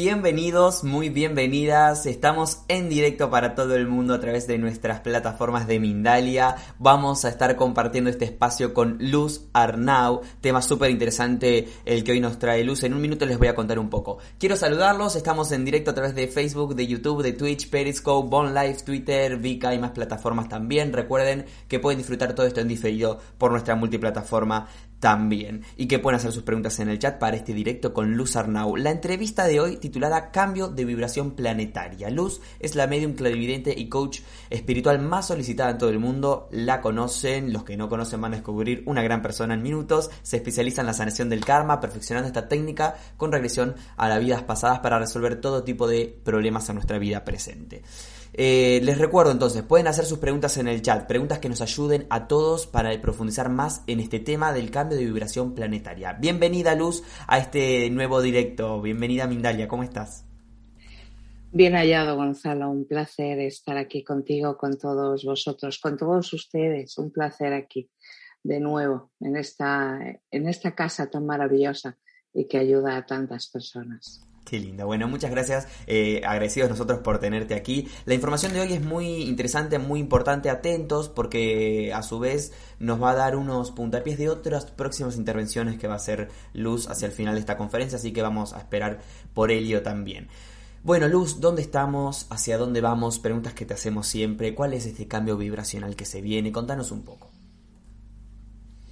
[0.00, 2.06] bienvenidos, muy bienvenidas.
[2.06, 6.54] Estamos en directo para todo el mundo a través de nuestras plataformas de Mindalia.
[6.78, 10.20] Vamos a estar compartiendo este espacio con Luz Arnau.
[10.40, 12.84] Tema súper interesante el que hoy nos trae Luz.
[12.84, 14.18] En un minuto les voy a contar un poco.
[14.38, 15.16] Quiero saludarlos.
[15.16, 19.36] Estamos en directo a través de Facebook, de YouTube, de Twitch, Periscope, Bon Live, Twitter,
[19.36, 20.92] Vika y más plataformas también.
[20.92, 24.68] Recuerden que pueden disfrutar todo esto en diferido por nuestra multiplataforma
[25.00, 25.62] también.
[25.76, 28.76] Y que pueden hacer sus preguntas en el chat para este directo con Luz Arnau.
[28.76, 32.10] La entrevista de hoy titulada Cambio de vibración planetaria.
[32.10, 36.48] Luz es la medium clarividente y coach espiritual más solicitada en todo el mundo.
[36.50, 40.10] La conocen, los que no conocen van a descubrir una gran persona en minutos.
[40.22, 44.42] Se especializa en la sanación del karma, perfeccionando esta técnica con regresión a las vidas
[44.42, 47.82] pasadas para resolver todo tipo de problemas en nuestra vida presente.
[48.40, 52.06] Eh, les recuerdo entonces, pueden hacer sus preguntas en el chat, preguntas que nos ayuden
[52.08, 56.12] a todos para profundizar más en este tema del cambio de vibración planetaria.
[56.12, 60.24] Bienvenida Luz a este nuevo directo, bienvenida Mindalia, ¿cómo estás?
[61.50, 67.10] Bien hallado Gonzalo, un placer estar aquí contigo, con todos vosotros, con todos ustedes, un
[67.10, 67.90] placer aquí
[68.44, 69.98] de nuevo en esta,
[70.30, 71.98] en esta casa tan maravillosa
[72.32, 74.27] y que ayuda a tantas personas.
[74.48, 74.86] Qué lindo.
[74.86, 75.68] Bueno, muchas gracias.
[75.86, 77.86] Eh, agradecidos nosotros por tenerte aquí.
[78.06, 80.48] La información de hoy es muy interesante, muy importante.
[80.48, 85.78] Atentos porque a su vez nos va a dar unos puntapiés de otras próximas intervenciones
[85.78, 87.98] que va a hacer Luz hacia el final de esta conferencia.
[87.98, 89.00] Así que vamos a esperar
[89.34, 90.28] por ello también.
[90.82, 92.26] Bueno, Luz, ¿dónde estamos?
[92.30, 93.18] ¿Hacia dónde vamos?
[93.18, 94.54] Preguntas que te hacemos siempre.
[94.54, 96.52] ¿Cuál es este cambio vibracional que se viene?
[96.52, 97.28] Contanos un poco.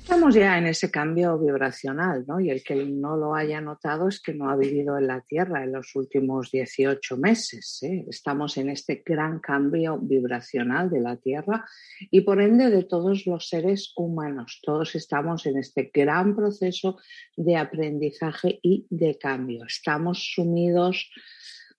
[0.06, 2.38] Estamos ya en ese cambio vibracional, ¿no?
[2.38, 5.64] Y el que no lo haya notado es que no ha vivido en la Tierra
[5.64, 7.82] en los últimos 18 meses.
[7.82, 8.06] ¿eh?
[8.08, 11.64] Estamos en este gran cambio vibracional de la Tierra
[11.98, 14.60] y por ende de todos los seres humanos.
[14.62, 16.98] Todos estamos en este gran proceso
[17.36, 19.64] de aprendizaje y de cambio.
[19.66, 21.10] Estamos sumidos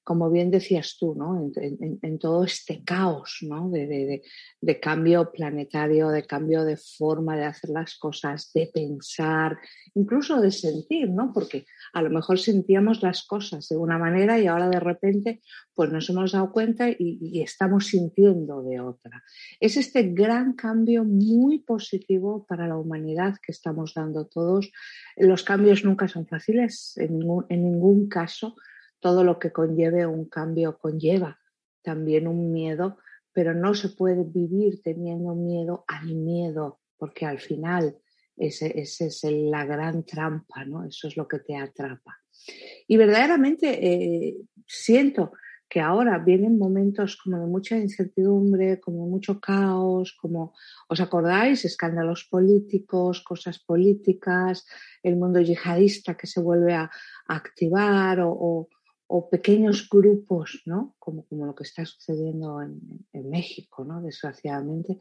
[0.07, 1.51] como bien decías tú, ¿no?
[1.57, 3.69] en, todo este caos ¿no?
[3.69, 4.21] de,
[4.79, 9.57] cambio planetario, de cambio de forma de hacer las cosas, de pensar,
[9.95, 11.33] incluso de sentir, ¿no?
[11.33, 15.41] porque a lo mejor sentíamos las cosas de una manera y ahora de repente
[15.75, 19.21] pues nos hemos dado cuenta y, y estamos sintiendo de otra.
[19.59, 24.71] Es este gran cambio muy positivo para la humanidad que estamos dando todos.
[25.17, 28.55] Los cambios nunca son fáciles, en ningún, en ningún caso
[28.99, 31.39] todo lo que conlleve un cambio conlleva
[31.81, 32.97] también un miedo,
[33.31, 37.97] pero no se puede vivir teniendo miedo al miedo, porque al final
[38.35, 40.85] esa ese es la gran trampa, ¿no?
[40.85, 42.19] Eso es lo que te atrapa.
[42.87, 45.31] Y verdaderamente eh, siento
[45.69, 50.53] que ahora vienen momentos como de mucha incertidumbre, como mucho caos, como,
[50.87, 51.65] ¿os acordáis?
[51.65, 54.65] Escándalos políticos, cosas políticas,
[55.03, 56.89] el mundo yihadista que se vuelve a,
[57.29, 58.69] activar o
[59.29, 60.95] pequeños grupos, ¿no?
[60.99, 64.01] Como, como lo que está sucediendo en, México, ¿no?
[64.01, 64.99] Desgraciadamente.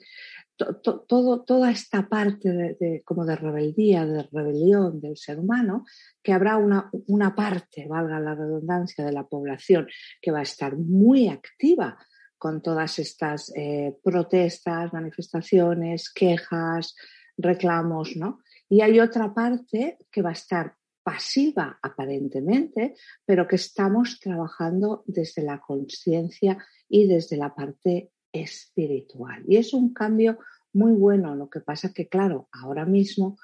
[1.06, 5.84] todo, toda esta parte de, como de rebeldía, de rebelión del ser humano,
[6.22, 9.86] que habrá una, una parte, valga la redundancia, de la población
[10.20, 11.98] que va a estar muy activa
[12.38, 16.94] con todas estas eh, protestas, manifestaciones, quejas,
[17.36, 18.40] reclamos, ¿no?
[18.68, 20.74] Y hay otra parte que va a estar
[21.06, 26.58] pasiva aparentemente, pero que estamos trabajando desde la conciencia
[26.88, 29.44] y desde la parte espiritual.
[29.46, 30.40] Y es un cambio
[30.72, 31.36] muy bueno.
[31.36, 33.38] Lo que pasa que, claro, ahora mismo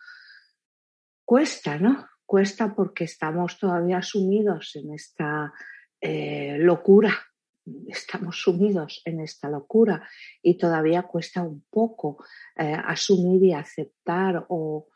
[1.25, 2.05] cuesta, ¿no?
[2.27, 5.53] Cuesta porque estamos todavía sumidos en esta
[6.01, 7.15] eh, locura.
[7.87, 10.03] Estamos sumidos en esta locura
[10.43, 12.25] y todavía cuesta un poco
[12.57, 14.89] eh, asumir y aceptar o,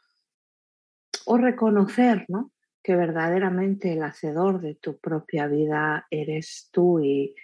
[1.26, 2.50] o reconocer, ¿no?
[2.86, 7.34] Que verdaderamente el hacedor de tu propia vida eres tú y,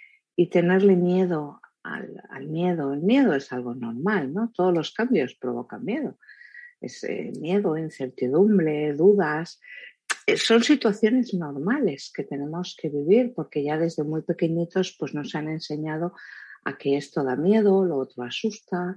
[0.52, 2.92] tenerle miedo al, miedo.
[2.92, 4.52] El miedo es algo normal, ¿no?
[4.54, 6.16] Todos los cambios provocan miedo.
[6.80, 9.60] Es eh, miedo, incertidumbre, dudas.
[10.26, 15.34] Eh, son situaciones normales que tenemos que vivir porque ya desde muy pequeñitos pues nos
[15.34, 16.12] han enseñado
[16.64, 18.96] a que esto da miedo, lo otro asusta,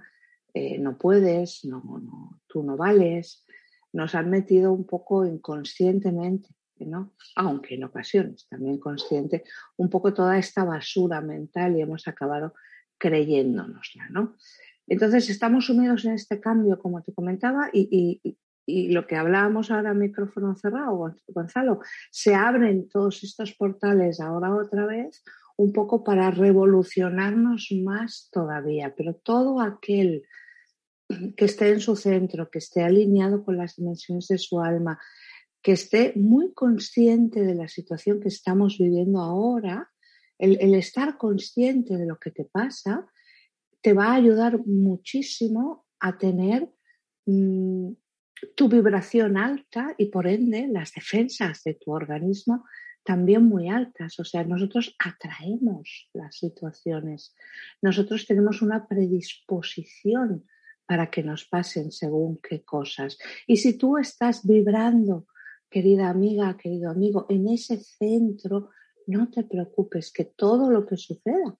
[0.53, 3.44] eh, no puedes, no, no, tú no vales
[3.95, 6.49] nos han metido un poco inconscientemente,
[6.79, 7.13] ¿no?
[7.37, 9.45] aunque en ocasiones también consciente,
[9.77, 12.53] un poco toda esta basura mental y hemos acabado
[12.97, 14.09] creyéndonosla.
[14.09, 14.35] ¿no?
[14.85, 18.37] Entonces estamos sumidos en este cambio, como te comentaba, y,
[18.67, 25.23] lo que hablábamos ahora micrófono cerrado, Gonzalo, se abren todos estos portales ahora otra vez
[25.55, 30.23] un poco para revolucionarnos más todavía, pero todo aquel
[31.35, 34.99] que esté en su centro, que esté alineado con las dimensiones de su alma,
[35.61, 39.91] que esté muy consciente de la situación que estamos viviendo ahora,
[40.37, 43.07] el, estar consciente de lo que te pasa,
[43.81, 46.69] te va a ayudar muchísimo a tener
[47.25, 47.91] mm,
[48.55, 52.65] tu vibración alta y por ende las defensas de tu organismo
[53.03, 54.19] también muy altas.
[54.19, 57.35] O sea, nosotros atraemos las situaciones.
[57.81, 60.45] Nosotros tenemos una predisposición
[60.87, 63.17] para que nos pasen según qué cosas.
[63.47, 65.27] Y si tú estás vibrando,
[65.69, 68.69] querida amiga, querido amigo, en ese centro,
[69.07, 71.57] no te preocupes, que todo lo que suceda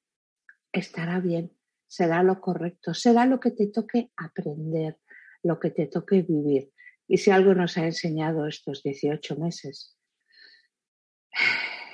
[0.71, 1.51] estará bien,
[1.87, 4.99] será lo correcto, será lo que te toque aprender,
[5.43, 6.71] lo que te toque vivir.
[7.07, 9.97] Y si algo nos ha enseñado estos 18 meses,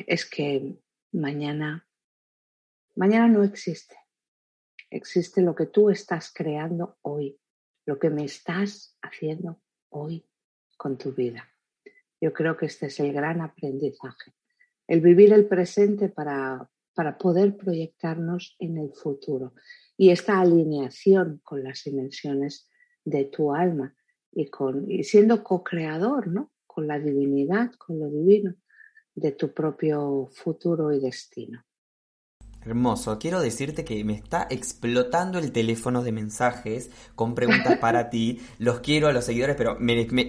[0.08, 0.78] es que
[1.12, 1.88] mañana,
[2.96, 3.96] mañana no existe.
[4.92, 7.40] Existe lo que tú estás creando hoy,
[7.86, 10.28] lo que me estás haciendo hoy
[10.76, 11.48] con tu vida.
[12.20, 14.36] Yo creo que este es el gran aprendizaje,
[14.88, 19.54] el vivir el presente para, para poder proyectarnos en el futuro
[19.96, 22.70] y esta alineación con las dimensiones
[23.06, 23.96] de tu alma
[24.32, 26.52] y, con, y siendo co-creador, ¿no?
[26.68, 28.56] Con la divinidad, con lo divino
[29.16, 31.64] de tu propio futuro y destino.
[32.64, 38.40] Hermoso, quiero decirte que me está explotando el teléfono de mensajes con preguntas para ti.
[38.60, 39.78] Los quiero a los seguidores, pero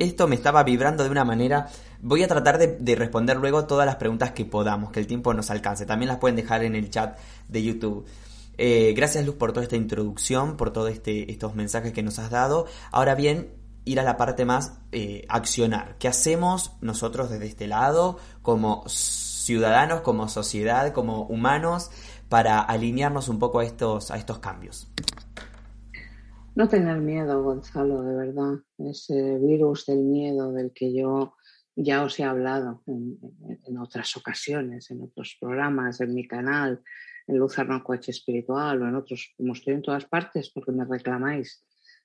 [0.01, 1.69] esto me estaba vibrando de una manera.
[2.01, 5.51] Voy a tratar de, responder luego todas las preguntas que podamos, que el tiempo nos
[5.51, 5.85] alcance.
[5.85, 7.19] También las pueden dejar en el chat
[7.49, 8.07] de YouTube.
[8.57, 12.31] Eh, gracias Luz por toda esta introducción, por todos este, estos mensajes que nos has
[12.31, 12.67] dado.
[12.93, 13.51] Ahora bien,
[13.85, 15.97] ir a la parte más eh, accionar.
[15.99, 21.91] ¿Qué hacemos nosotros desde este lado como ciudadanos, como sociedad, como humanos,
[22.33, 24.91] para alinearnos un poco a estos, a estos cambios?
[26.55, 28.55] No tener miedo, Gonzalo, de verdad.
[28.79, 31.35] Ese virus del miedo del que yo
[31.77, 33.19] ya os he hablado en,
[33.67, 36.83] en otras ocasiones, en otros programas, en mi canal,
[37.27, 41.63] en Luz Coche Espiritual o en otros, como estoy en todas partes porque me reclamáis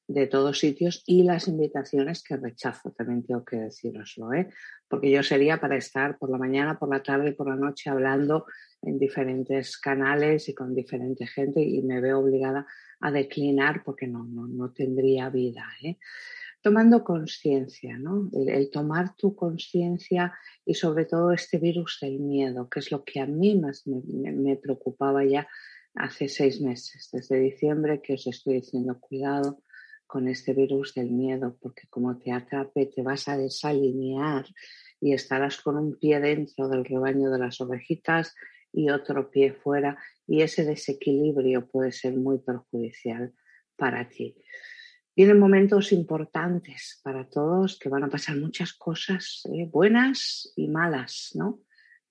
[0.09, 4.49] de todos sitios y las invitaciones que rechazo, también tengo que deciroslo, ¿eh?
[4.89, 7.89] porque yo sería para estar por la mañana, por la tarde y por la noche
[7.89, 8.45] hablando
[8.81, 12.65] en diferentes canales y con diferente gente y me veo obligada
[12.99, 15.65] a declinar porque no, no, no tendría vida.
[15.83, 15.97] ¿eh?
[16.61, 18.29] Tomando conciencia, ¿no?
[18.33, 20.33] El, tomar tu conciencia
[20.65, 24.31] y sobre todo este virus del miedo, que es lo que a mí más me,
[24.31, 25.47] me preocupaba ya
[25.95, 29.63] hace seis meses, desde diciembre que os estoy diciendo cuidado,
[30.07, 34.45] con este virus del miedo, porque como te atrape te vas a desalinear
[35.01, 38.33] y estarás con un pie dentro del rebaño de las ovejitas
[38.77, 39.97] y otro pie fuera
[40.27, 43.33] y ese desequilibrio puede ser muy perjudicial
[43.75, 44.35] para ti.
[45.15, 51.31] Vienen momentos importantes para todos que van a pasar muchas cosas eh, buenas y malas,
[51.33, 51.61] ¿no?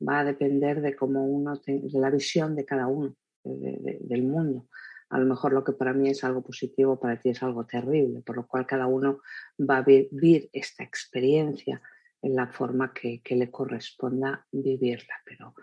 [0.06, 4.68] Va a depender de cómo uno, de la visión de cada uno del mundo
[5.08, 8.22] a lo mejor lo que para mí es algo positivo, para ti es algo terrible,
[8.22, 9.20] por lo cual cada uno
[9.58, 11.80] va a vivir esta experiencia
[12.22, 15.14] en la forma que, le corresponda vivirla.
[15.24, 15.54] Pero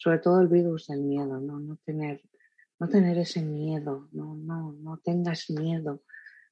[0.00, 2.22] sobre todo el virus del miedo, no, no, tener,
[2.78, 6.04] no tener ese miedo, no, no, no tengas miedo.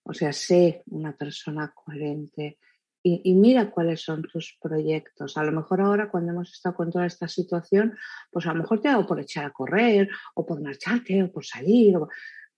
[0.02, 2.58] O sea, sé una persona coherente,
[3.02, 5.38] y, mira cuáles son tus proyectos.
[5.38, 7.96] A lo mejor ahora cuando hemos estado con toda esta situación,
[8.30, 11.46] pues a lo mejor te hago por echar a correr o por marcharte o por
[11.46, 11.96] salir.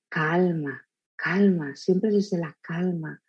[0.09, 0.83] Calma,
[1.15, 3.23] calma, siempre desde la calma,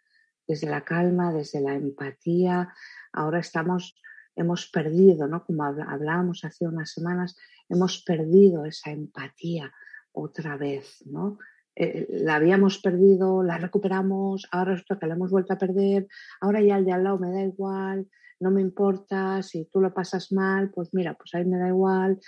[0.48, 2.74] desde la calma, desde la empatía.
[3.14, 3.96] Ahora estamos,
[4.42, 5.44] hemos perdido, ¿no?
[5.46, 7.38] Como hablábamos hace unas semanas,
[7.70, 9.72] hemos perdido esa empatía
[10.12, 11.38] otra vez, ¿no?
[11.76, 16.08] Eh, la habíamos perdido, la recuperamos, ahora esto que la hemos vuelto a perder,
[16.42, 18.08] ahora ya el de al lado me da igual,
[18.42, 21.70] no me importa, si tú lo pasas mal, pues mira, pues a mí me da
[21.70, 22.20] igual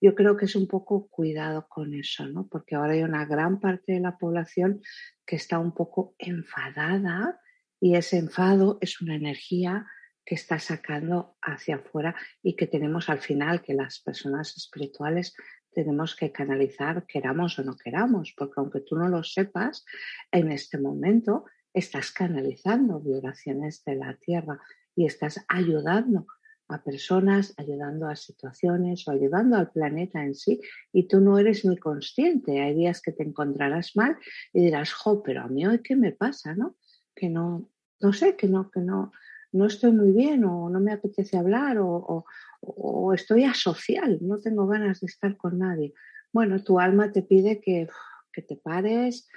[0.00, 2.46] yo creo que es un poco cuidado con eso, ¿no?
[2.48, 4.80] Porque ahora hay una gran parte de la población
[5.26, 7.40] que está un poco enfadada
[7.80, 9.86] y ese enfado es una energía
[10.28, 15.34] que está sacando hacia afuera y que tenemos al final que las personas espirituales
[15.72, 19.86] tenemos que canalizar, queramos o no queramos, porque aunque tú no lo sepas,
[20.30, 24.60] en este momento estás canalizando vibraciones de la tierra
[24.94, 26.26] y estás ayudando
[26.68, 30.60] a personas, ayudando a situaciones o ayudando al planeta en sí
[30.92, 32.60] y tú no eres ni consciente.
[32.60, 34.18] Hay días que te encontrarás mal
[34.52, 36.76] y dirás, jo, pero a mí hoy qué me pasa, ¿no?
[37.14, 37.70] Que no,
[38.00, 39.10] no sé, que no, que no,
[39.52, 42.24] no estoy muy bien o no me apetece hablar o,
[42.60, 45.94] o, estoy asocial, no tengo ganas de estar con nadie.
[46.32, 47.88] Bueno, tu alma te pide que,
[48.32, 49.28] que te pares,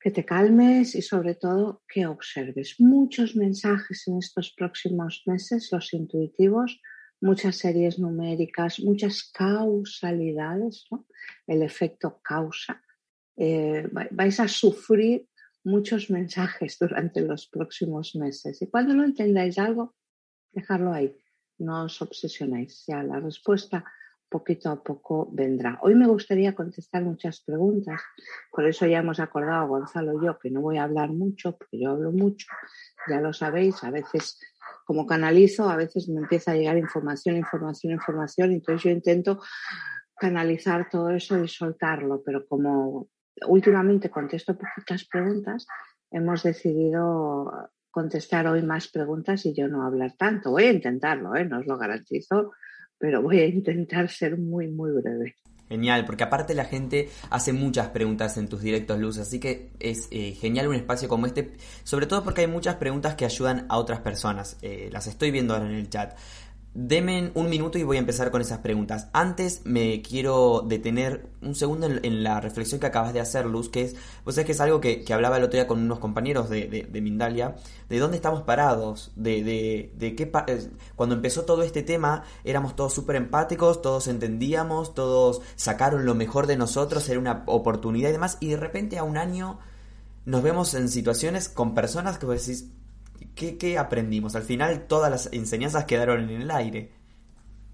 [0.00, 5.92] que te calmes y sobre todo que observes muchos mensajes en estos próximos meses, los
[5.92, 6.80] intuitivos,
[7.20, 11.06] muchas series numéricas, muchas causalidades, ¿no?
[11.46, 12.82] el efecto causa.
[13.36, 15.28] Eh, vais a sufrir
[15.66, 19.96] muchos mensajes durante los próximos meses y cuando no entendáis algo,
[20.52, 21.14] dejarlo ahí,
[21.58, 22.84] no os obsesionéis.
[22.86, 23.84] Ya la respuesta
[24.28, 25.78] poquito a poco vendrá.
[25.82, 28.00] Hoy me gustaría contestar muchas preguntas,
[28.52, 31.80] por eso ya hemos acordado Gonzalo y yo que no voy a hablar mucho, porque
[31.80, 32.46] yo hablo mucho,
[33.08, 34.38] ya lo sabéis, a veces
[34.84, 39.40] como canalizo, a veces me empieza a llegar información, información, información, entonces yo intento
[40.16, 43.08] canalizar todo eso y soltarlo, pero como
[43.46, 45.66] últimamente contesto poquitas preguntas,
[46.10, 50.50] hemos decidido contestar hoy más preguntas y yo no hablar tanto.
[50.50, 51.44] Voy a intentarlo, ¿eh?
[51.44, 52.52] no os lo garantizo,
[52.98, 55.36] pero voy a intentar ser muy, muy breve.
[55.68, 60.06] Genial, porque aparte la gente hace muchas preguntas en tus directos, Luz, así que es
[60.12, 63.78] eh, genial un espacio como este, sobre todo porque hay muchas preguntas que ayudan a
[63.78, 64.58] otras personas.
[64.62, 66.16] Eh, las estoy viendo ahora en el chat.
[66.78, 69.08] Demen un minuto y voy a empezar con esas preguntas.
[69.14, 73.80] Antes me quiero detener un segundo en, la reflexión que acabas de hacer, Luz, que
[73.80, 76.86] es, vos sabés que es algo que, hablaba el otro día con unos compañeros de,
[76.92, 77.56] Mindalia,
[77.88, 80.30] de dónde estamos parados, de, de, qué...
[80.96, 86.46] cuando empezó todo este tema éramos todos súper empáticos, todos entendíamos, todos sacaron lo mejor
[86.46, 89.60] de nosotros, era una oportunidad y demás, y de repente a un año
[90.26, 92.66] nos vemos en situaciones con personas que vos decís,
[93.36, 94.34] ¿Qué, aprendimos?
[94.34, 96.90] Al final todas las enseñanzas quedaron en el aire.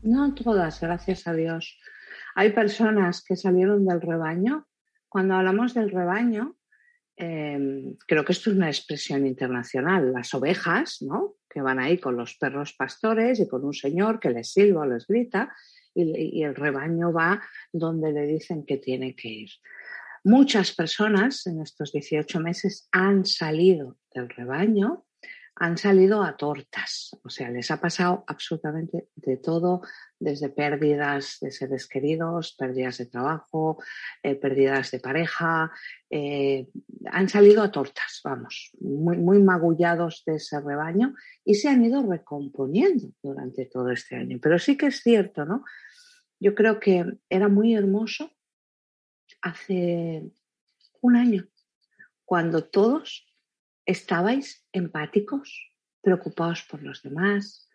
[0.02, 1.78] No todas, gracias a Dios.
[2.34, 4.66] Hay personas que salieron del rebaño.
[5.08, 6.56] Cuando hablamos del rebaño,
[7.14, 10.12] em, creo que esto es una expresión internacional.
[10.12, 11.36] Las ovejas, ¿no?
[11.48, 14.86] Que van ahí con los perros pastores y con un señor que les silba o
[14.86, 15.54] les grita
[15.94, 17.40] y, y el rebaño va
[17.72, 19.50] donde le dicen que tiene que ir.
[20.24, 25.04] Muchas personas en estos 18 meses han salido del rebaño
[25.54, 29.82] han salido a tortas, o sea, les ha pasado absolutamente de todo,
[30.18, 33.82] desde pérdidas de seres queridos, pérdidas de trabajo,
[34.22, 35.70] eh, pérdidas de pareja,
[36.08, 36.68] eh,
[37.10, 42.02] han salido a tortas, vamos, muy, muy magullados de ese rebaño y se han ido
[42.02, 44.38] recomponiendo durante todo este año.
[44.40, 45.64] Pero sí que es cierto, ¿no?
[46.40, 48.32] Yo creo que era muy hermoso
[49.42, 50.30] hace
[51.00, 51.46] un año,
[52.24, 53.31] cuando todos
[53.86, 57.68] estabais empáticos, preocupados por los demás,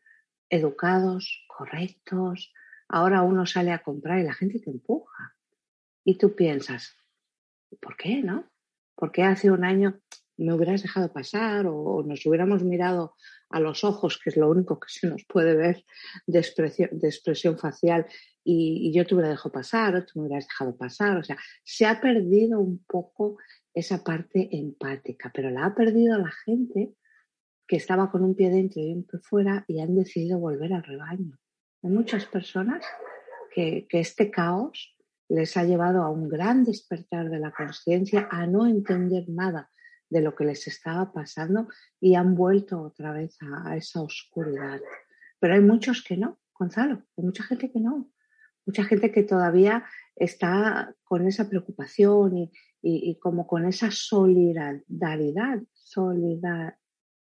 [0.50, 2.54] educados, correctos.
[2.88, 5.36] Ahora uno sale a comprar y la gente te empuja.
[6.04, 6.96] Y tú piensas,
[7.82, 8.50] ¿por qué no?
[8.96, 10.02] ¿Por qué hace un año
[10.38, 13.16] me hubieras dejado pasar o, nos hubiéramos mirado
[13.50, 15.84] a los ojos, que es lo único que se nos puede ver
[16.28, 18.06] de expresión, facial,
[18.44, 21.18] y, y, yo te hubiera dejado pasar o tú me hubieras dejado pasar?
[21.18, 23.38] O sea, se ha perdido un poco
[23.80, 26.96] esa parte empática, pero la ha perdido la gente
[27.68, 30.84] que estaba con un pie dentro y un pie fuera y han decidido volver al
[30.84, 31.38] rebaño.
[31.84, 32.84] Hay muchas personas
[33.54, 34.96] que, que este caos
[35.30, 39.70] les ha llevado a un gran despertar de la conciencia, a no entender nada
[40.10, 41.68] de lo que les estaba pasando
[42.00, 44.80] y han vuelto otra vez a, a, esa oscuridad.
[45.40, 48.10] Pero hay muchos que no, Gonzalo, hay mucha gente que no,
[48.68, 56.78] mucha gente que todavía está con esa preocupación y, y, como con esa solidaridad, solidar,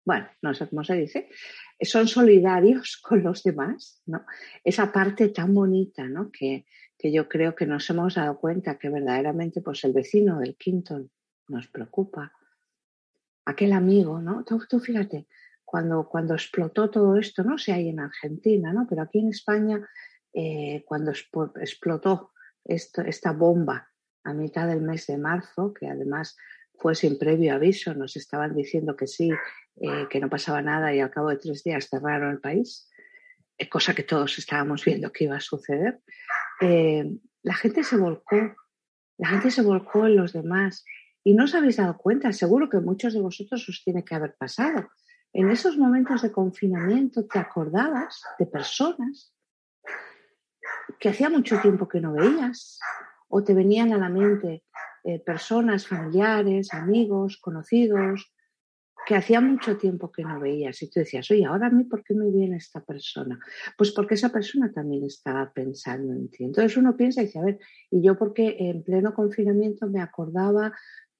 [0.05, 1.29] bueno, no sé cómo se dice,
[1.81, 4.27] son solidarios con los demás, ¿no?
[4.65, 6.31] Esa parte tan bonita, ¿no?
[6.31, 6.67] Que,
[6.99, 11.09] que yo creo que nos hemos dado cuenta que verdaderamente pues el vecino del quinto
[11.49, 12.33] nos preocupa.
[13.47, 14.45] Aquel amigo, ¿no?
[14.45, 15.27] Tú, fíjate,
[15.65, 18.87] cuando, cuando explotó todo esto, no sé, hay en Argentina, ¿no?
[18.89, 19.81] Pero aquí en España,
[20.33, 22.33] eh, cuando explotó
[22.65, 23.91] esto, esta bomba
[24.25, 26.37] a mitad del mes de marzo, que además
[26.81, 29.31] fue sin previo aviso, nos estaban diciendo que sí,
[29.77, 32.89] eh, que no pasaba nada y al cabo de tres días cerraron el país,
[33.59, 36.01] eh, cosa que todos estábamos viendo que iba a suceder,
[36.61, 37.11] eh,
[37.43, 38.57] la gente se volcó,
[39.19, 40.85] la gente se volcó en los demás
[41.23, 44.35] y no os habéis dado cuenta, seguro que muchos de vosotros os tiene que haber
[44.37, 44.89] pasado.
[45.33, 49.33] En esos momentos de confinamiento te acordabas de personas
[50.99, 52.79] que hacía mucho tiempo que no veías,
[53.29, 54.65] o te venían a la mente
[55.05, 58.33] eh, personas, familiares, amigos, conocidos,
[59.07, 62.05] que hacía mucho tiempo que no veías y tú decías, oye, ahora a mí, ¿por
[62.05, 63.39] qué me viene esta persona?
[63.77, 66.45] Pues porque esa persona también estaba pensando en ti.
[66.45, 67.59] Entonces uno piensa y dice, a ver,
[67.91, 70.73] ¿y yo porque en pleno confinamiento me acordaba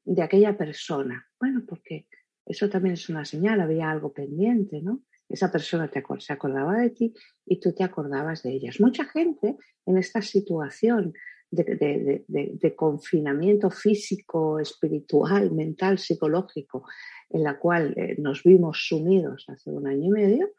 [0.05, 1.27] de aquella persona?
[1.39, 2.07] Bueno, porque
[2.45, 5.03] eso también es una señal, había algo pendiente, ¿no?
[5.31, 7.15] Esa persona te, se acordaba de ti
[7.47, 8.81] y tú te acordabas de ellas.
[8.81, 9.57] Mucha gente
[9.87, 11.15] en esta situación
[11.51, 16.85] de, confinamiento físico, espiritual, mental, psicológico,
[17.29, 20.51] en la cual eh, nos vimos sumidos hace un año y medio,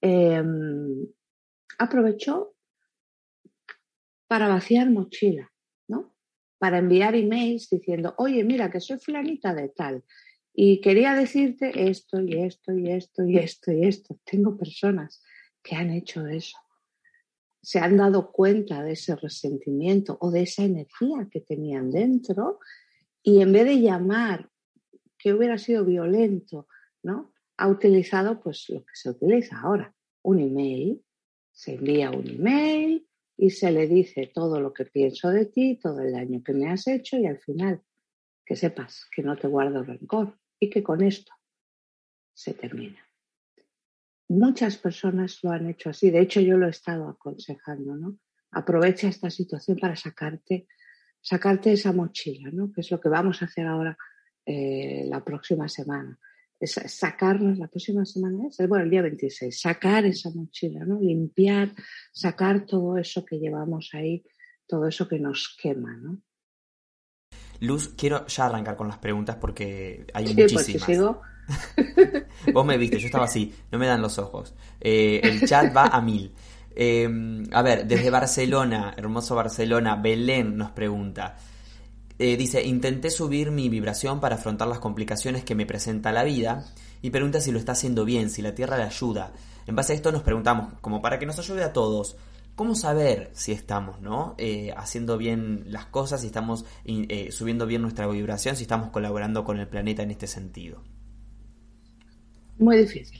[0.00, 1.06] em,
[1.78, 2.54] aprovechó
[4.26, 5.50] para vaciar mochila,
[5.88, 6.14] ¿no?
[6.58, 10.04] Para enviar emails diciendo, oye, mira, que soy fulanita de tal.
[10.52, 14.18] Y quería decirte esto y esto y esto y esto y esto.
[14.24, 15.22] Tengo personas
[15.62, 16.58] que han hecho eso.
[17.62, 22.58] Se han dado cuenta de ese resentimiento o de esa energía que tenían dentro
[23.22, 24.50] y en vez de llamar
[25.18, 26.66] que hubiera sido violento,
[27.02, 27.32] ¿no?
[27.58, 31.04] Ha utilizado pues lo que se utiliza ahora, un email,
[31.52, 36.00] se envía un email y se le dice todo lo que pienso de ti, todo
[36.00, 37.82] el daño que me has hecho y al final
[38.46, 41.32] que sepas que no te guardo rencor y que con esto
[42.34, 43.00] se termina
[44.30, 46.10] muchas personas lo han hecho así.
[46.10, 48.18] De hecho, yo lo he estado aconsejando, ¿no?
[48.52, 50.68] Aprovecha esta situación para sacarte,
[51.20, 52.72] sacarte esa mochila, ¿no?
[52.72, 53.96] Que es lo que vamos a hacer ahora
[54.46, 56.18] eh, la próxima semana.
[56.58, 61.00] Es sacarnos, la próxima semana es, bueno, el día 26, sacar esa mochila, ¿no?
[61.00, 61.74] Limpiar,
[62.12, 64.22] sacar todo eso que llevamos ahí,
[64.66, 66.22] todo eso que nos quema, ¿no?
[67.60, 71.16] Luz, quiero ya arrancar con las preguntas porque hay sí, muchísimas.
[71.76, 74.54] Porque Vos me viste, yo estaba así, no me dan los ojos.
[74.80, 76.32] Eh, el chat va a mil.
[76.74, 81.36] Em, a ver, desde Barcelona, hermoso Barcelona, Belén nos pregunta.
[82.18, 86.64] Eh, dice, intenté subir mi vibración para afrontar las complicaciones que me presenta la vida
[87.02, 89.32] y pregunta si lo está haciendo bien, si la Tierra le ayuda.
[89.66, 92.16] En base a esto nos preguntamos, como para que nos ayude a todos,
[92.60, 94.34] ¿cómo saber si estamos ¿no?
[94.36, 96.66] Eh, haciendo bien las cosas, si estamos
[97.30, 100.84] subiendo bien nuestra vibración, si estamos colaborando con el planeta en este sentido?
[102.58, 103.18] Muy difícil.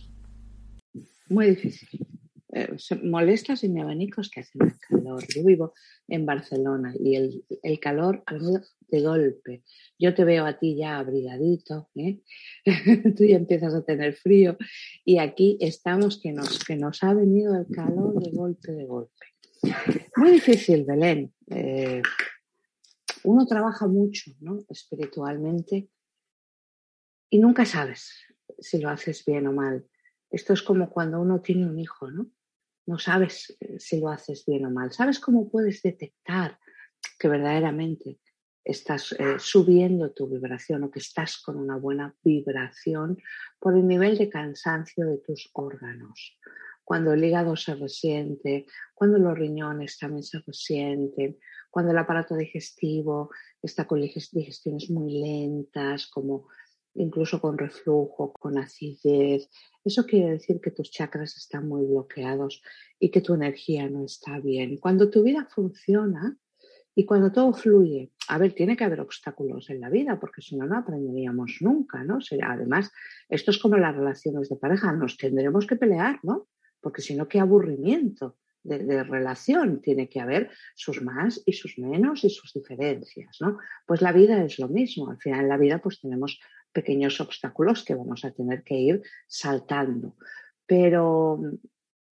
[1.30, 2.06] Muy difícil.
[2.52, 5.24] Eh, molesta si mi abanico es que hace más calor.
[5.34, 5.72] Yo vivo
[6.06, 9.62] en Barcelona y el, calor ha venido de golpe.
[9.98, 12.20] Yo te veo a ti ya abrigadito, ¿eh?
[13.16, 14.58] tú ya empiezas a tener frío
[15.02, 19.29] y aquí estamos que nos, que nos ha venido el calor de golpe, de golpe.
[20.16, 21.32] Muy difícil, Belén.
[21.48, 22.02] Eh,
[23.24, 24.58] uno trabaja mucho ¿no?
[24.68, 25.88] espiritualmente
[27.28, 28.12] y nunca sabes
[28.58, 29.86] si lo haces bien o mal.
[30.30, 32.30] Esto es como cuando uno tiene un hijo, ¿no?
[32.86, 34.92] No sabes eh, si lo haces bien o mal.
[34.92, 36.58] ¿Sabes cómo puedes detectar
[37.18, 38.20] que verdaderamente
[38.64, 43.18] estás eh, subiendo tu vibración o que estás con una buena vibración
[43.58, 46.38] por el nivel de cansancio de tus órganos?
[46.90, 51.38] Cuando el hígado se resiente, cuando los riñones también se resienten,
[51.70, 53.30] cuando el aparato digestivo
[53.62, 56.48] está con digestiones muy lentas, como
[56.94, 59.48] incluso con reflujo, con acidez.
[59.84, 62.60] Eso quiere decir que tus chakras están muy bloqueados
[62.98, 64.76] y que tu energía no está bien.
[64.78, 66.36] Cuando tu vida funciona
[66.96, 70.56] y cuando todo fluye, a ver, tiene que haber obstáculos en la vida porque si
[70.56, 72.18] no, no aprenderíamos nunca, ¿no?
[72.42, 72.90] Además,
[73.28, 76.48] esto es como las relaciones de pareja, nos tendremos que pelear, ¿no?
[76.80, 78.36] Porque si no, qué aburrimiento.
[78.62, 83.56] De, relación, tiene que haber sus más y sus menos y sus diferencias, ¿no?
[83.86, 86.38] Pues la vida es lo mismo, al final en la vida pues tenemos
[86.70, 90.14] pequeños obstáculos que vamos a tener que ir saltando.
[90.66, 91.40] Pero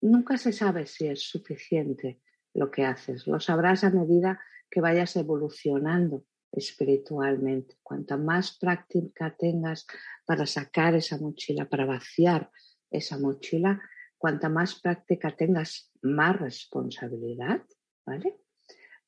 [0.00, 2.20] nunca se sabe si es suficiente
[2.54, 3.26] lo que haces.
[3.26, 7.76] Lo sabrás a medida que vayas evolucionando espiritualmente.
[7.82, 9.86] Cuanta más práctica tengas
[10.24, 12.50] para sacar esa mochila, para vaciar
[12.90, 13.80] esa mochila,
[14.18, 17.62] cuanta más práctica tengas, más responsabilidad,
[18.04, 18.36] ¿vale?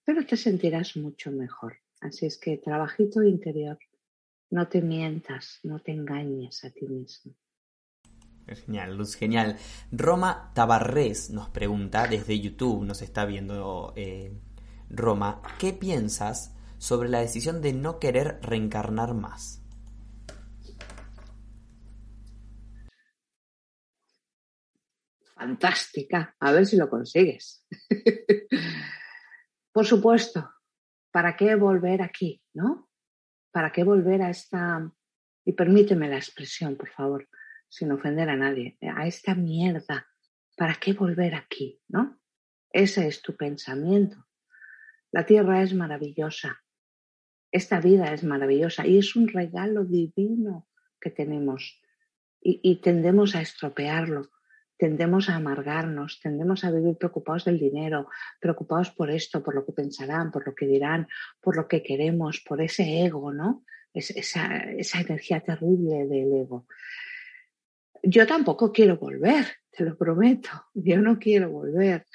[0.04, 1.76] Pero te sentirás mucho mejor.
[2.00, 3.78] Así es que trabajito interior
[4.50, 7.34] no te mientas, no te engañes a ti mismo.
[8.46, 9.56] Genial, Luz, genial.
[9.92, 14.32] Roma Tabarrés nos pregunta desde YouTube, nos está viendo eh,
[14.88, 19.59] Roma, ¿qué piensas sobre la decisión de no querer reencarnar más?
[25.40, 27.64] Fantástica, a ver si lo consigues.
[29.72, 30.50] Por supuesto,
[31.10, 32.90] ¿para qué volver aquí, no?
[33.50, 34.92] ¿Para qué volver a esta,
[35.46, 37.26] y permíteme la expresión, por favor,
[37.70, 40.06] sin ofender a nadie, a esta mierda?
[40.58, 41.80] ¿Para qué volver aquí?
[41.88, 42.20] ¿No?
[42.70, 44.26] Ese es tu pensamiento.
[45.10, 46.60] La tierra es maravillosa.
[47.50, 50.68] Esta vida es maravillosa y es un regalo divino
[51.00, 51.80] que tenemos
[52.42, 54.30] y, y tendemos a estropearlo
[54.80, 58.08] tendemos a amargarnos, tendemos a vivir preocupados del dinero,
[58.40, 61.06] preocupados por esto, por lo que pensarán, por lo que dirán,
[61.42, 63.62] por lo que queremos, por ese ego, ¿no?
[63.92, 66.66] esa, esa energía terrible del ego.
[68.02, 72.06] Yo tampoco quiero volver, te lo prometo, yo no quiero volver.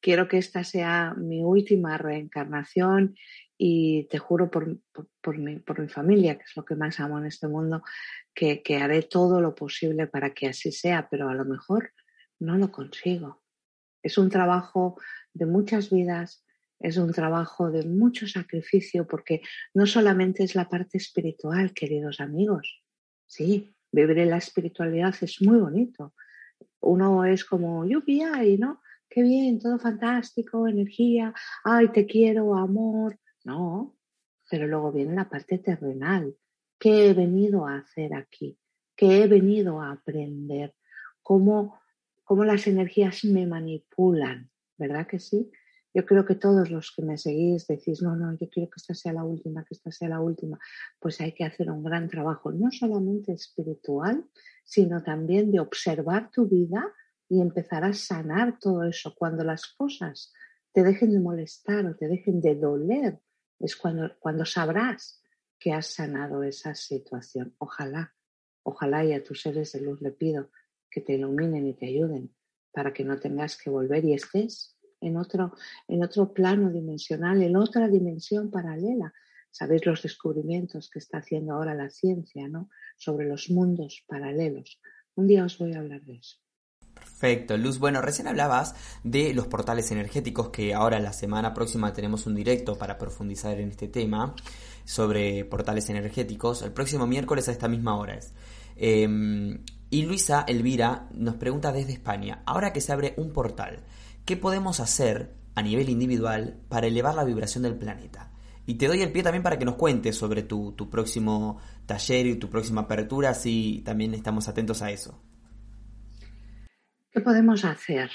[0.00, 3.14] quiero que esta sea mi última reencarnación
[3.58, 4.78] y te juro por,
[5.20, 7.82] por, mi, familia, que es lo que más amo en este mundo,
[8.32, 11.92] que, que haré todo lo posible para que así sea, pero a lo mejor
[12.38, 13.42] no lo consigo.
[14.02, 14.98] Es un trabajo
[15.32, 16.44] de muchas vidas,
[16.78, 19.40] es un trabajo de mucho sacrificio, porque
[19.74, 22.82] no solamente es la parte espiritual, queridos amigos.
[23.26, 26.14] Sí, vivir en la espiritualidad es muy bonito.
[26.80, 33.18] Uno es como lluvia y no, qué bien, todo fantástico, energía, ay, te quiero, amor.
[33.44, 33.96] No,
[34.50, 36.36] pero luego viene la parte terrenal.
[36.78, 38.58] ¿Qué he venido a hacer aquí?
[38.94, 40.74] ¿Qué he venido a aprender?
[41.22, 41.80] ¿Cómo,
[42.26, 44.50] cómo las energías me manipulan?
[44.76, 45.50] ¿Verdad que sí?
[45.94, 48.94] Yo creo que todos los que me seguís decís, no, no, yo quiero que esta
[48.94, 50.58] sea la última, que esta sea la última.
[50.98, 54.26] Pues hay que hacer un gran trabajo, no solamente espiritual,
[54.64, 56.92] sino también de observar tu vida
[57.28, 59.14] y empezar a sanar todo eso.
[59.16, 60.34] Cuando las cosas
[60.72, 63.20] te dejen de molestar o te dejen de doler,
[63.60, 65.22] es cuando, cuando sabrás
[65.58, 67.54] que has sanado esa situación.
[67.58, 68.14] Ojalá,
[68.64, 70.50] ojalá y a tus seres de luz le pido
[70.96, 72.34] que te iluminen y te ayuden
[72.72, 75.52] para que no tengas que volver y estés en otro,
[75.88, 79.12] en otro plano dimensional, en otra dimensión paralela.
[79.50, 82.70] Sabéis los descubrimientos que está haciendo ahora la ciencia ¿no?
[82.96, 84.80] sobre los mundos paralelos.
[85.16, 86.38] Un día os voy a hablar de eso.
[86.94, 87.78] Perfecto, Luz.
[87.78, 92.78] Bueno, recién hablabas de los portales energéticos que ahora la semana próxima tenemos un directo
[92.78, 94.34] para profundizar en este tema
[94.86, 96.62] sobre portales energéticos.
[96.62, 98.32] El próximo miércoles a esta misma hora es.
[98.76, 103.84] Em, y Luisa Elvira nos pregunta desde España, ahora que se abre un portal,
[104.24, 108.32] ¿qué podemos hacer a nivel individual para elevar la vibración del planeta?
[108.66, 112.26] Y te doy el pie también para que nos cuentes sobre tu, tu próximo taller
[112.26, 115.22] y tu próxima apertura, así también estamos atentos a eso.
[117.12, 118.10] ¿Qué podemos hacer?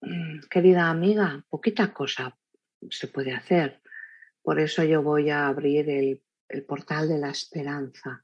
[0.00, 2.36] Mm, querida amiga, poquita cosa
[2.90, 3.82] se puede hacer.
[4.42, 8.23] Por eso yo voy a abrir el, el portal de la esperanza.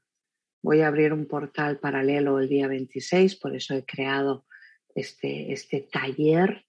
[0.63, 4.45] Voy a abrir un portal paralelo el día 26, por eso he creado
[4.93, 6.65] este, este taller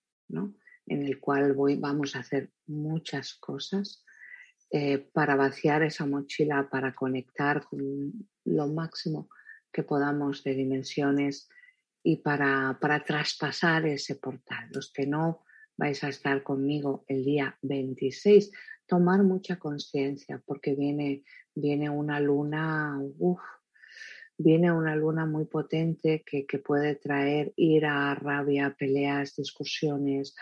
[0.86, 4.04] en el cual vamos a hacer muchas cosas
[4.70, 9.28] eh, para vaciar esa mochila, para conectar con lo máximo
[9.70, 11.50] que podamos de dimensiones
[12.02, 14.70] y para, para traspasar ese portal.
[14.72, 15.44] Los que no
[15.76, 18.50] vais a estar conmigo el día 26,
[18.86, 21.24] tomar mucha conciencia porque viene,
[21.54, 23.40] viene una luna, uff,
[24.42, 30.34] viene una luna muy potente que, puede traer ira, rabia, peleas, discusiones,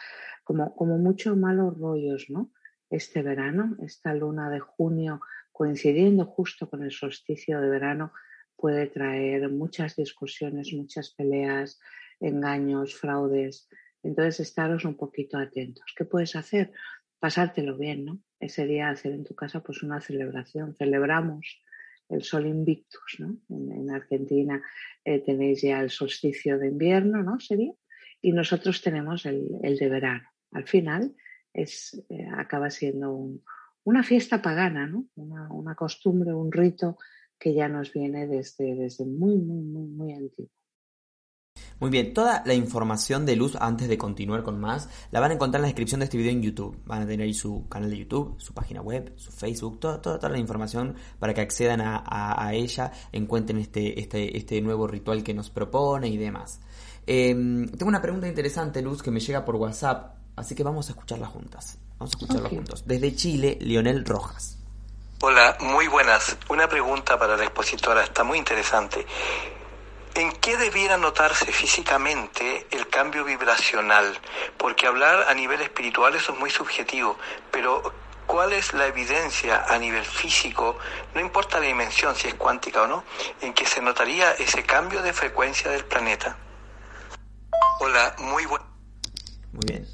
[0.44, 2.50] como, como muchos malos rollos, ¿no?
[2.88, 5.20] Este verano, esta luna de junio,
[5.52, 8.12] coincidiendo justo con el solsticio de verano,
[8.56, 11.78] puede traer muchas discusiones, muchas peleas,
[12.20, 13.68] engaños, fraudes.
[14.02, 15.84] Entonces, estaros un poquito atentos.
[15.96, 16.72] ¿Qué puedes hacer?
[17.18, 18.20] Pasártelo bien, ¿no?
[18.38, 20.74] Ese día hacer en tu casa pues una celebración.
[20.74, 21.62] Celebramos
[22.10, 23.36] el sol invictus, ¿no?
[23.48, 24.62] En, Argentina
[25.04, 27.40] eh, tenéis ya el solsticio de invierno, ¿no?
[27.40, 27.72] Sería.
[28.20, 30.28] Y nosotros tenemos el, de verano.
[30.52, 31.14] Al final
[31.54, 33.40] es, eh, acaba siendo
[33.84, 35.06] una fiesta pagana, ¿no?
[35.14, 36.98] Una, una, costumbre, un rito
[37.38, 40.50] que ya nos viene desde, desde muy, muy, muy, muy antiguo.
[41.80, 45.34] Muy bien, toda la información de Luz, antes de continuar con más, la van a
[45.34, 46.78] encontrar en la descripción de este video en YouTube.
[46.84, 50.28] Van a tener ahí su canal de YouTube, su página web, su Facebook, toda, toda,
[50.28, 55.48] la información para que accedan a, ella, encuentren este, este, este nuevo ritual que nos
[55.48, 56.60] propone y demás.
[57.06, 60.92] Em, tengo una pregunta interesante, Luz, que me llega por WhatsApp, así que vamos a
[60.92, 61.78] escucharla juntas.
[61.98, 62.84] Vamos a escucharla juntos.
[62.84, 64.58] Desde Chile, Lionel Rojas.
[65.22, 66.36] Hola, muy buenas.
[66.50, 69.06] Una pregunta para la expositora, está muy interesante.
[70.14, 74.18] ¿En qué debiera notarse físicamente el cambio vibracional?
[74.58, 77.16] Porque hablar a nivel espiritual eso es muy subjetivo,
[77.50, 77.94] pero
[78.26, 80.78] ¿cuál es la evidencia a nivel físico,
[81.14, 83.04] no importa la dimensión, si es cuántica o no,
[83.40, 86.36] en que se notaría ese cambio de frecuencia del planeta?
[87.80, 88.62] Hola, muy buen.
[89.52, 89.88] Muy bien.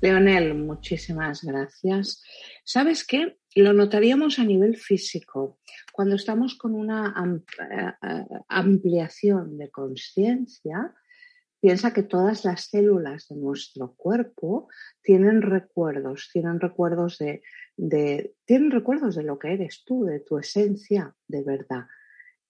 [0.00, 2.22] Leonel, muchísimas gracias.
[2.64, 3.38] ¿Sabes qué?
[3.56, 5.60] Lo notaríamos a nivel físico.
[5.90, 7.14] Cuando estamos con una
[7.72, 10.94] eh, ampliación de conciencia,
[11.58, 14.68] piensa que todas las células de nuestro cuerpo
[15.00, 17.40] tienen recuerdos, tienen recuerdos de,
[18.44, 21.86] tienen recuerdos de lo que eres tú, de tu esencia de verdad.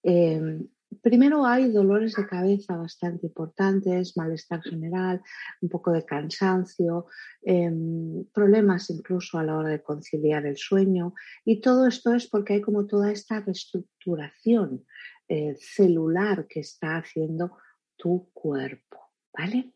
[0.03, 0.67] Em,
[1.03, 5.21] Primero hay dolores de cabeza bastante importantes, malestar general,
[5.61, 7.07] un poco de cansancio,
[7.43, 12.55] em, problemas incluso a la hora de conciliar el sueño y todo esto es porque
[12.55, 14.85] hay como toda esta reestructuración
[15.29, 17.57] eh, celular que está haciendo
[17.97, 19.73] tu cuerpo, ¿vale?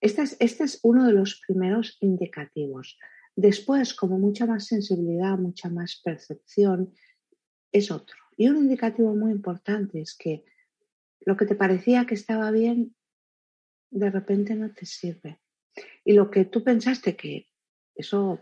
[0.00, 2.98] Este es, este es uno de los primeros indicativos.
[3.34, 6.94] Después, como mucha más sensibilidad, mucha más percepción,
[7.72, 8.25] es otro.
[8.36, 10.44] Y un indicativo muy importante es que
[11.20, 12.94] lo que te parecía que estaba bien,
[13.90, 15.40] de repente no te sirve.
[16.04, 17.48] Y lo que tú pensaste que
[17.94, 18.40] eso,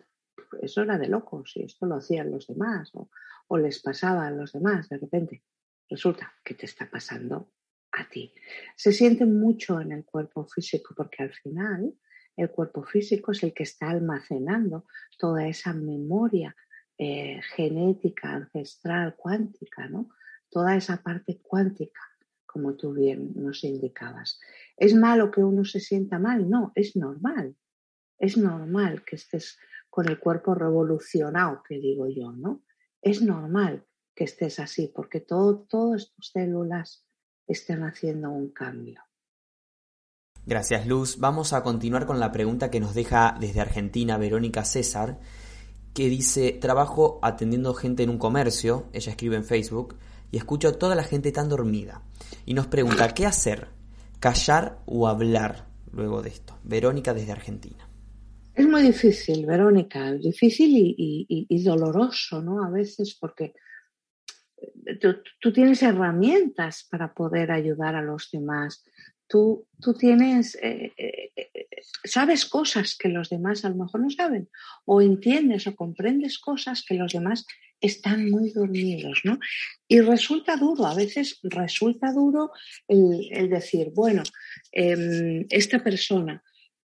[0.61, 3.09] eso era de locos y esto lo hacían los demás o,
[3.49, 5.45] o les pasaba a los demás, de repente
[5.89, 7.53] resulta que te está pasando
[7.93, 8.33] a ti.
[8.77, 11.95] Se siente mucho en el cuerpo físico porque al final
[12.37, 14.87] el cuerpo físico es el que está almacenando
[15.19, 16.57] toda esa memoria
[16.99, 20.09] eh, genética, ancestral, cuántica, ¿no?
[20.49, 22.01] Toda esa parte cuántica,
[22.47, 24.39] como tú bien nos indicabas.
[24.77, 26.49] ¿Es malo que uno se sienta mal?
[26.49, 27.57] No, es normal.
[28.19, 29.59] Es normal que estés
[29.91, 32.65] con el cuerpo revolucionado, que digo yo, ¿no?
[33.03, 37.05] Es normal que estés así, porque todo, todas tus células
[37.47, 39.03] están haciendo un cambio.
[40.47, 41.19] Gracias, Luz.
[41.19, 45.19] Vamos a continuar con la pregunta que nos deja desde Argentina Verónica César,
[45.95, 49.97] que dice, trabajo atendiendo gente en un comercio, ella escribe en Facebook,
[50.31, 52.03] y escucho a toda la gente tan dormida.
[52.45, 53.69] Y nos pregunta, ¿qué hacer?
[54.19, 56.59] ¿Callar o hablar luego de esto?
[56.65, 57.89] Verónica desde Argentina.
[58.53, 62.65] Es muy difícil, Verónica, difícil y, doloroso, ¿no?
[62.65, 63.55] A veces porque
[65.41, 68.85] tú, tienes herramientas para poder ayudar a los demás.
[69.27, 71.47] Tú, tú tienes, eh, eh, eh,
[72.05, 74.49] sabes cosas que los demás a lo mejor no saben,
[74.85, 77.47] o entiendes o comprendes cosas que los demás
[77.81, 79.39] están muy dormidos, ¿no?
[79.89, 82.51] Y resulta duro, a veces resulta duro
[82.89, 84.23] el, decir, bueno,
[84.73, 86.43] em, esta persona,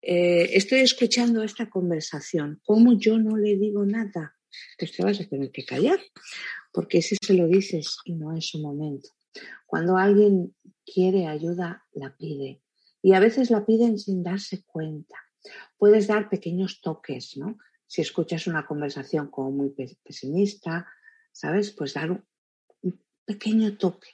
[0.01, 4.35] estoy escuchando esta conversación, ¿cómo yo no le digo nada?
[4.79, 5.99] Pues te vas a tener que callar
[6.73, 9.09] porque si se lo dices y no es su momento.
[9.67, 10.55] Cuando alguien
[10.93, 12.63] quiere ayuda, la pide.
[13.03, 15.17] Y a veces la piden sin darse cuenta.
[15.77, 17.59] Puedes dar pequeños toques, ¿no?
[17.87, 19.71] Si escuchas una conversación como muy
[20.03, 20.87] pesimista,
[21.33, 21.71] ¿sabes?
[21.71, 24.09] Pues dar un pequeño toque.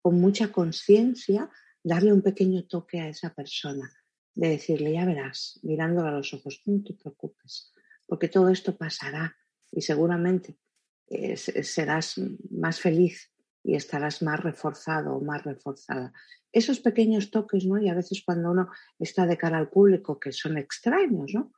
[0.00, 1.50] Con mucha conciencia,
[1.82, 3.90] darle un pequeño toque a esa persona.
[4.34, 7.72] De decirle, ya verás, mirándola a los ojos, no te preocupes,
[8.04, 9.36] porque todo esto pasará
[9.70, 10.58] y seguramente
[11.06, 12.18] eh, serás
[12.50, 13.30] más feliz
[13.64, 16.12] y estarás más reforzado o más reforzada.
[16.52, 17.80] Esos pequeños toques, ¿no?
[17.80, 21.52] Y a veces cuando uno está de cara al público, que son extraños, ¿no?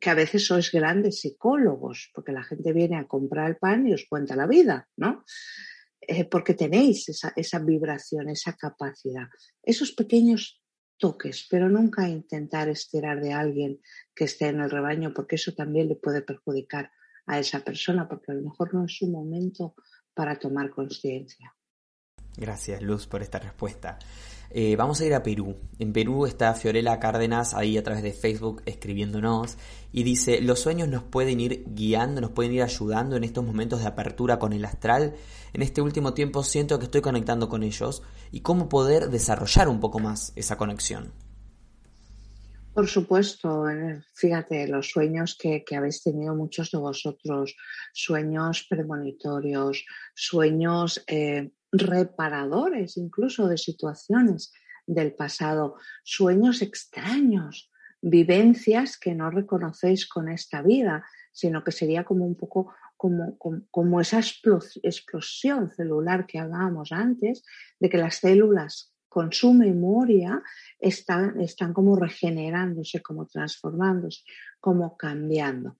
[0.00, 3.92] Que a veces sois grandes psicólogos, porque la gente viene a comprar el pan y
[3.92, 5.24] os cuenta la vida, ¿no?
[6.00, 9.28] Eh, porque tenéis esa, esa vibración, esa capacidad.
[9.62, 10.62] Esos pequeños
[10.96, 13.80] toques, pero nunca intentar estirar de alguien
[14.14, 16.92] que esté en el rebaño, porque eso también le puede perjudicar
[17.26, 19.74] a esa persona, porque a lo mejor no es su momento
[20.14, 21.54] para tomar conciencia.
[22.36, 23.98] Gracias, Luz, por esta respuesta.
[24.52, 25.56] Eh, vamos a ir a Perú.
[25.78, 29.56] En Perú está Fiorella Cárdenas ahí a través de Facebook escribiéndonos
[29.92, 33.80] y dice, los sueños nos pueden ir guiando, nos pueden ir ayudando en estos momentos
[33.80, 35.14] de apertura con el astral.
[35.52, 39.78] En este último tiempo siento que estoy conectando con ellos y cómo poder desarrollar un
[39.78, 41.12] poco más esa conexión.
[42.72, 47.56] Por supuesto, eh, fíjate, los sueños que, habéis tenido muchos de vosotros,
[47.92, 54.52] sueños premonitorios, sueños eh, reparadores incluso de situaciones
[54.86, 62.24] del pasado, sueños extraños, vivencias que no reconocéis con esta vida, sino que sería como
[62.24, 63.38] un poco como,
[63.70, 67.42] como esa explosión celular que hablábamos antes,
[67.78, 70.40] de que las células con su memoria
[70.78, 74.22] están, están como regenerándose, como transformándose,
[74.60, 75.76] como cambiando.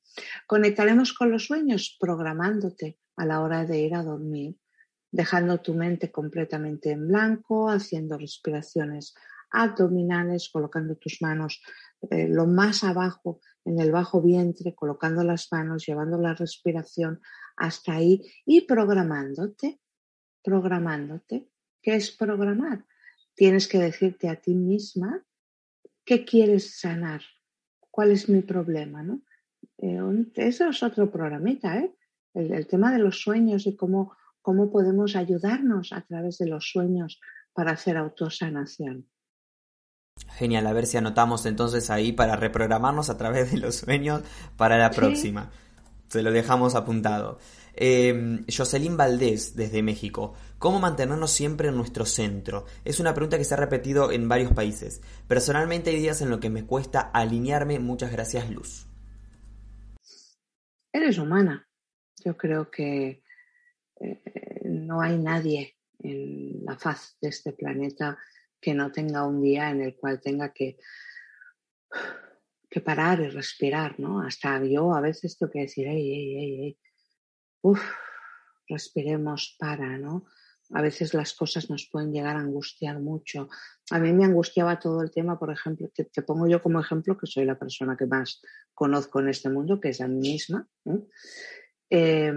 [0.49, 4.57] Conectaremos con los sueños programándote a la hora de ir a dormir,
[5.13, 9.15] dejando tu mente completamente en blanco, haciendo respiraciones
[9.53, 11.63] abdominales, colocando tus manos
[12.11, 17.21] eh, lo más abajo en el bajo vientre, colocando las manos, llevando la respiración
[17.57, 19.81] hasta ahí y programándote,
[20.43, 21.49] programándote.
[21.81, 22.85] ¿Qué es programar?
[23.35, 25.25] Tienes que decirte a ti misma
[26.05, 27.23] qué quieres sanar,
[27.91, 29.23] cuál es mi problema, ¿no?
[29.79, 30.01] Eh,
[30.35, 31.95] eso es otro programita, ¿eh?
[32.35, 37.21] El, tema de los sueños y cómo, cómo podemos ayudarnos a través de los sueños
[37.53, 39.09] para hacer autosanación.
[40.29, 44.23] Genial, a ver si anotamos entonces ahí para reprogramarnos a través de los sueños
[44.57, 45.51] para la próxima.
[46.09, 47.39] Se lo dejamos apuntado.
[47.75, 50.35] Eh, Jocelyn Valdés, desde México.
[50.59, 52.67] ¿Cómo mantenernos siempre en nuestro centro?
[52.85, 55.01] Es una pregunta que se ha repetido en varios países.
[55.27, 57.79] Personalmente hay días en los que me cuesta alinearme.
[57.79, 58.87] Muchas gracias, Luz.
[60.93, 61.69] Eres humana.
[62.25, 63.23] Yo creo que
[64.01, 68.19] eh, no hay nadie en la faz de este planeta
[68.61, 70.79] que no tenga un día en el cual tenga que
[72.71, 74.23] que parar y respirar, ¿no?
[74.23, 76.79] Hasta yo a veces tengo que decir, ey, ey, ey, ey,
[77.63, 77.83] uf,
[78.69, 80.27] respiremos para, ¿no?
[80.73, 83.49] A veces las cosas nos pueden llegar a angustiar mucho.
[83.91, 87.27] A mí me angustiaba todo el tema, por ejemplo, te, pongo yo como ejemplo que
[87.27, 88.41] soy la persona que más
[88.73, 90.69] conozco en este mundo, que es a mí misma.
[91.91, 92.33] Eh,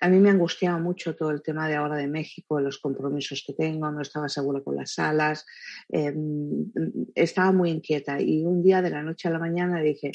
[0.00, 3.54] a mí me angustiaba mucho todo el tema de ahora de México, los compromisos que
[3.54, 5.46] tengo, no estaba segura con las salas,
[5.88, 6.70] em,
[7.14, 10.12] estaba muy inquieta y un día de la noche a la mañana dije,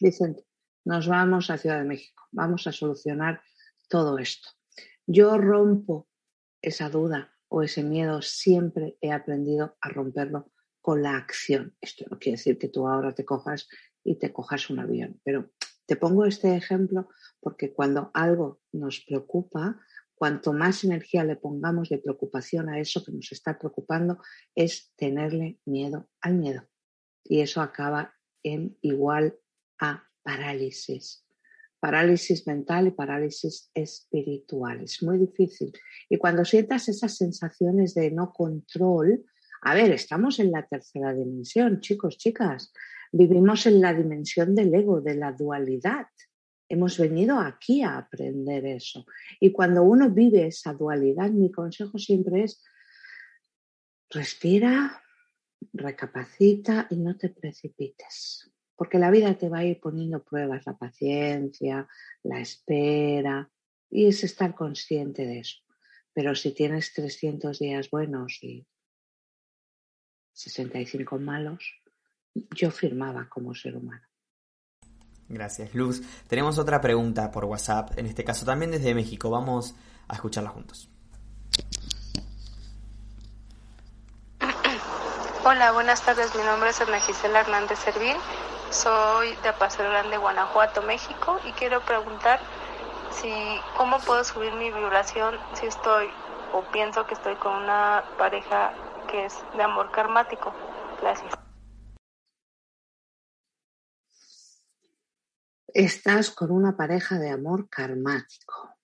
[0.00, 0.44] Vicente,
[0.84, 3.42] nos vamos a Ciudad de México, vamos a solucionar
[3.88, 4.50] todo esto.
[5.06, 6.08] Yo rompo
[6.62, 11.76] esa duda o ese miedo, siempre he aprendido a romperlo con la acción.
[11.80, 13.68] Esto no quiere decir que tú ahora te cojas
[14.04, 15.50] y te cojas un avión, pero
[15.86, 17.08] te pongo este ejemplo
[17.40, 19.80] porque cuando algo nos preocupa,
[20.14, 24.18] cuanto más energía le pongamos de preocupación a eso que nos está preocupando,
[24.54, 26.68] es tenerle miedo al miedo.
[27.24, 29.38] Y eso acaba en igual
[29.78, 31.24] a parálisis.
[31.80, 34.82] Parálisis mental y parálisis espiritual.
[34.82, 35.72] Es muy difícil.
[36.08, 39.24] Y cuando sientas esas sensaciones de no control,
[39.62, 42.72] a ver, estamos en la tercera dimensión, chicos, chicas.
[43.12, 46.06] Vivimos en la dimensión del ego, de la dualidad.
[46.68, 49.06] Hemos venido aquí a aprender eso.
[49.40, 52.62] Y cuando uno vive esa dualidad, mi consejo siempre es
[54.10, 55.02] respira,
[55.72, 58.50] recapacita y no te precipites.
[58.78, 61.88] Porque la vida te va a ir poniendo pruebas, la paciencia,
[62.22, 63.50] la espera,
[63.90, 65.58] y es estar consciente de eso.
[66.12, 68.64] Pero si tienes 300 días buenos y
[70.32, 71.74] 65 malos,
[72.54, 74.06] yo firmaba como ser humano.
[75.28, 76.00] Gracias, Luz.
[76.28, 79.28] Tenemos otra pregunta por WhatsApp, en este caso también desde México.
[79.28, 79.74] Vamos
[80.06, 80.88] a escucharla juntos.
[85.44, 86.32] Hola, buenas tardes.
[86.36, 88.16] Mi nombre es Ana Gisela Hernández Servín.
[88.70, 91.40] Soy de Paseo Grande, Guanajuato, México.
[91.44, 92.40] Y quiero preguntar
[93.10, 93.32] si
[93.76, 96.08] cómo puedo subir mi vibración si estoy
[96.52, 98.72] o pienso que estoy con una pareja
[99.10, 100.52] que es de amor karmático.
[101.00, 101.38] Gracias.
[105.74, 108.74] estás con una pareja de amor karmático.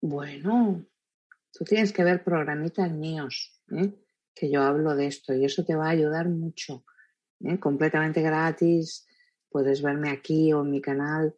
[0.00, 0.86] Bueno,
[1.52, 3.92] tú tienes que ver programitas míos, ¿eh?
[4.34, 6.84] que yo hablo de esto y eso te va a ayudar mucho.
[7.44, 7.58] ¿Eh?
[7.58, 9.06] Completamente gratis,
[9.48, 11.34] puedes verme aquí o en mi canal,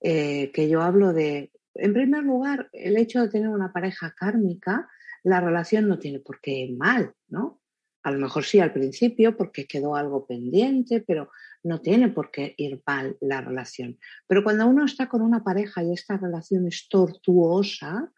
[0.00, 4.88] eh, que yo hablo de, en primer lugar, el hecho de tener una pareja kármica,
[5.22, 7.60] la relación no tiene por qué ir mal, ¿no?
[8.04, 11.30] A lo mejor sí al principio porque quedó algo pendiente, pero
[11.64, 13.98] no tiene por qué ir mal la relación.
[14.28, 18.12] Pero cuando uno está con una pareja y esta relación es tortuosa,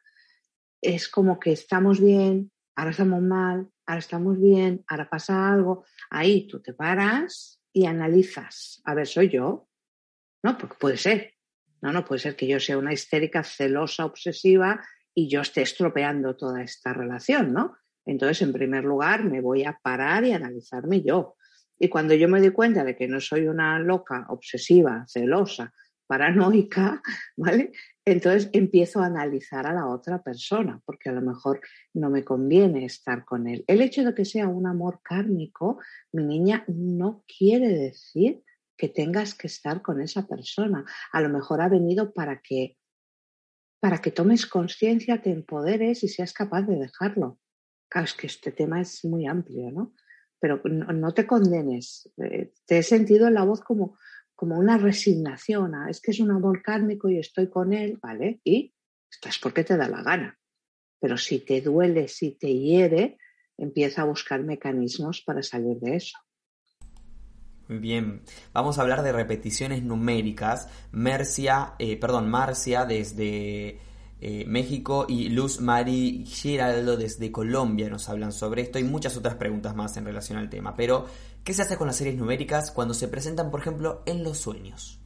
[0.82, 5.84] es como que estamos bien, ahora estamos mal, ahora estamos bien, ahora pasa algo.
[6.10, 8.82] Ahí tú te paras y analizas.
[8.84, 9.68] A ver, ¿soy yo?
[10.42, 11.34] No, porque puede ser.
[11.80, 16.36] No, no puede ser que yo sea una histérica, celosa, obsesiva y yo esté estropeando
[16.36, 17.76] toda esta relación, ¿no?
[18.04, 21.36] Entonces, en primer lugar, me voy a parar y analizarme yo.
[21.78, 25.72] Y cuando yo me doy cuenta de que no soy una loca, obsesiva, celosa,
[26.06, 27.00] paranoica,
[27.36, 27.72] ¿vale?
[28.10, 31.60] Entonces empiezo a analizar a la otra persona, porque a lo mejor
[31.92, 33.64] no me conviene estar con él.
[33.66, 35.78] El hecho de que sea un amor kármico,
[36.12, 38.42] mi niña, no quiere decir
[38.78, 40.86] que tengas que estar con esa persona.
[41.12, 42.78] A lo mejor ha venido para que
[43.80, 47.38] para que tomes conciencia, te empoderes y seas capaz de dejarlo.
[47.88, 49.94] Claro, es que este tema es muy amplio, ¿no?
[50.40, 52.10] Pero no, te condenes.
[52.16, 53.96] Eh, te he sentido en la voz como,
[54.38, 55.72] como una resignación.
[55.90, 58.40] es que es un amor kármico y estoy con él, ¿vale?
[58.44, 58.72] Y
[59.10, 60.38] estás porque te da la gana.
[61.00, 63.18] Pero si te duele, si te hiere,
[63.56, 66.16] empieza a buscar mecanismos para salir de eso.
[67.66, 68.22] Muy bien,
[68.52, 70.68] vamos a hablar de repeticiones numéricas.
[70.92, 73.80] Mercia, eh, perdón, Marcia desde
[74.20, 79.36] eh, México y Luz Mari Giraldo desde Colombia nos hablan sobre esto y muchas otras
[79.36, 80.74] preguntas más en relación al tema.
[80.74, 81.06] Pero,
[81.44, 85.00] ¿qué se hace con las series numéricas cuando se presentan, por ejemplo, en los sueños?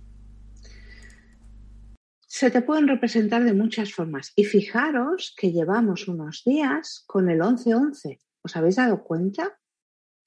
[2.27, 4.33] Se te pueden representar de muchas formas.
[4.35, 8.19] Y fijaros que llevamos unos días con el 11-11.
[8.43, 9.59] ¿Os habéis dado cuenta?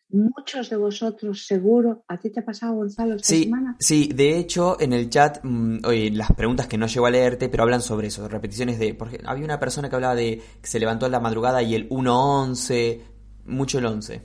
[0.09, 3.75] Muchos de vosotros seguro, ¿a ti te ha pasado Gonzalo esta sí, semana?
[3.79, 7.49] Sí, de hecho en el chat, mm, oye, las preguntas que no llego a leerte,
[7.49, 10.79] pero hablan sobre eso, repeticiones de, porque había una persona que hablaba de que se
[10.79, 13.01] levantó en la madrugada y el 1-11,
[13.45, 14.23] mucho el 11.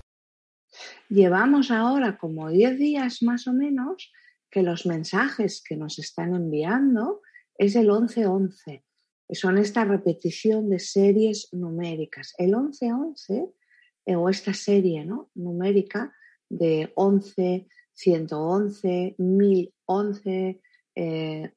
[1.09, 4.12] Llevamos ahora como 10 días más o menos
[4.51, 7.20] que los mensajes que nos están enviando
[7.57, 8.85] es el 11-11.
[9.33, 12.35] Son esta repetición de series numéricas.
[12.39, 13.53] El 11-11
[14.16, 15.30] o esta serie ¿no?
[15.34, 16.14] numérica
[16.48, 20.61] de 11, 111, 1011,
[20.94, 21.52] eh,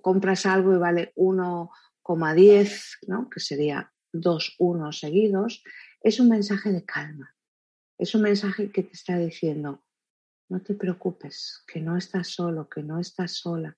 [0.00, 3.28] compras algo y vale 1,10, ¿no?
[3.28, 5.62] que sería dos unos seguidos,
[6.00, 7.34] es un mensaje de calma.
[7.98, 9.84] Es un mensaje que te está diciendo,
[10.48, 13.76] no te preocupes, que no estás solo, que no estás sola.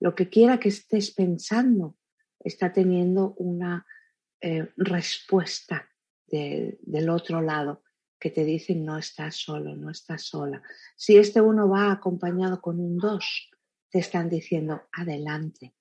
[0.00, 1.96] Lo que quiera que estés pensando
[2.38, 3.86] está teniendo una
[4.40, 5.89] eh, respuesta
[6.30, 7.82] del otro lado
[8.18, 10.62] que te dicen no estás solo, no estás sola.
[10.96, 13.50] Si este uno va acompañado con un dos,
[13.90, 15.74] te están diciendo adelante,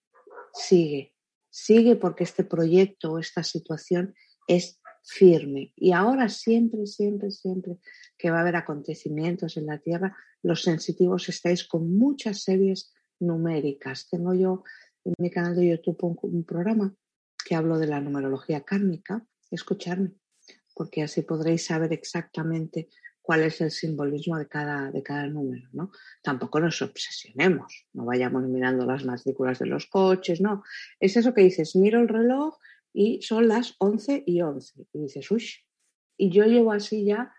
[0.53, 1.13] sigue,
[1.49, 4.15] sigue porque este proyecto o esta situación
[4.47, 5.73] es firme.
[5.75, 7.77] Y ahora siempre, siempre, siempre
[8.17, 14.07] que va a haber acontecimientos en la Tierra, los sensitivos estáis con muchas series numéricas.
[14.09, 14.63] Tengo yo
[15.03, 16.95] en mi canal de YouTube un, programa
[17.45, 19.25] que hablo de la numerología kármica.
[19.51, 20.13] Escucharme
[20.79, 22.87] porque así podréis saber exactamente
[23.21, 25.91] cuál es el simbolismo de cada, de cada número, ¿no?
[26.23, 30.63] Tampoco nos obsesionemos, no vayamos mirando las matrículas de los coches, no.
[31.01, 32.57] Es eso que dices, miro el reloj
[32.93, 34.87] y son las 11 y 11.
[34.93, 35.43] Y dices, uy,
[36.15, 37.35] y yo llevo así ya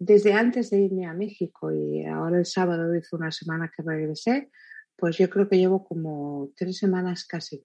[0.00, 4.50] desde antes de irme a México y ahora el sábado hizo una semana que regresé,
[4.96, 7.64] pues yo creo que llevo como tres semanas casi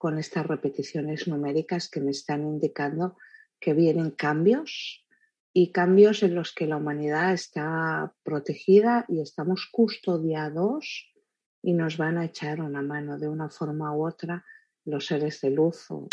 [0.00, 3.18] con estas repeticiones numéricas que me están indicando
[3.60, 5.04] que vienen cambios
[5.52, 11.12] y cambios en los que la humanidad está protegida y estamos custodiados
[11.60, 14.42] y nos van a echar una mano de una forma u otra
[14.86, 16.08] los seres de luz o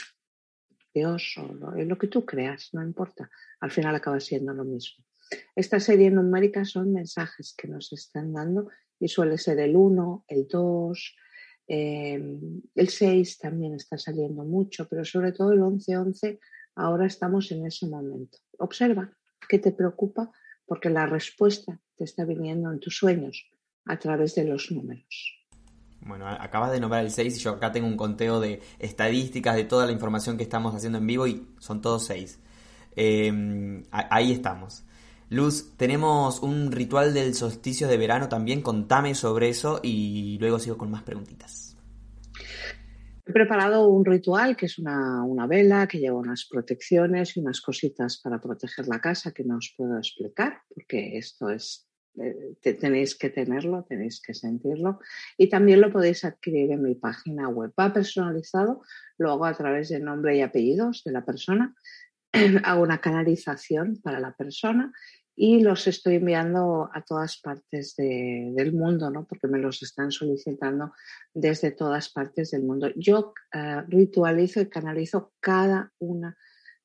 [0.93, 3.31] Dios o lo, lo que tú creas, no importa,
[3.61, 5.05] al final acaba siendo lo mismo.
[5.55, 8.69] Esta serie numérica son mensajes que nos están dando
[8.99, 11.15] y suele ser el 1, el 2,
[11.68, 16.39] Em, el 6 también está saliendo mucho, pero sobre todo el 11-11,
[16.76, 18.38] ahora estamos en ese momento.
[18.59, 19.11] Observa
[19.49, 20.32] qué te preocupa
[20.65, 23.49] porque la respuesta te está viniendo en tus sueños
[23.86, 25.34] a través de los números.
[26.01, 29.65] Bueno, acabas de nombrar el 6 y yo acá tengo un conteo de estadísticas de
[29.65, 32.39] toda la información que estamos haciendo en vivo y son todos 6.
[32.95, 34.86] Em, ahí estamos.
[35.30, 40.78] Luz, tenemos un ritual del solsticio de verano también, contame sobre eso y luego sigo
[40.78, 41.75] con más preguntitas.
[43.25, 48.21] He preparado un ritual que es una, vela que lleva unas protecciones y unas cositas
[48.23, 53.30] para proteger la casa que no os puedo explicar porque esto es eh, tenéis que
[53.30, 54.99] tenerlo, tenéis que sentirlo
[55.38, 57.73] y también lo podéis adquirir en mi página web.
[57.78, 58.82] Va personalizado,
[59.17, 61.75] lo hago a través de nombre y apellidos de la persona
[62.63, 64.91] hago una canalización para la persona
[65.39, 69.27] y los estoy enviando a todas partes del mundo, ¿no?
[69.27, 70.93] porque me los están solicitando
[71.31, 72.89] desde todas partes del mundo.
[72.95, 76.35] Yo eh, ritualizo y canalizo cada una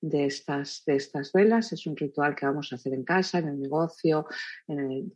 [0.03, 1.73] de estas, de estas velas.
[1.73, 4.27] Es un ritual que vamos a hacer en casa, en el negocio,
[4.69, 5.13] en el,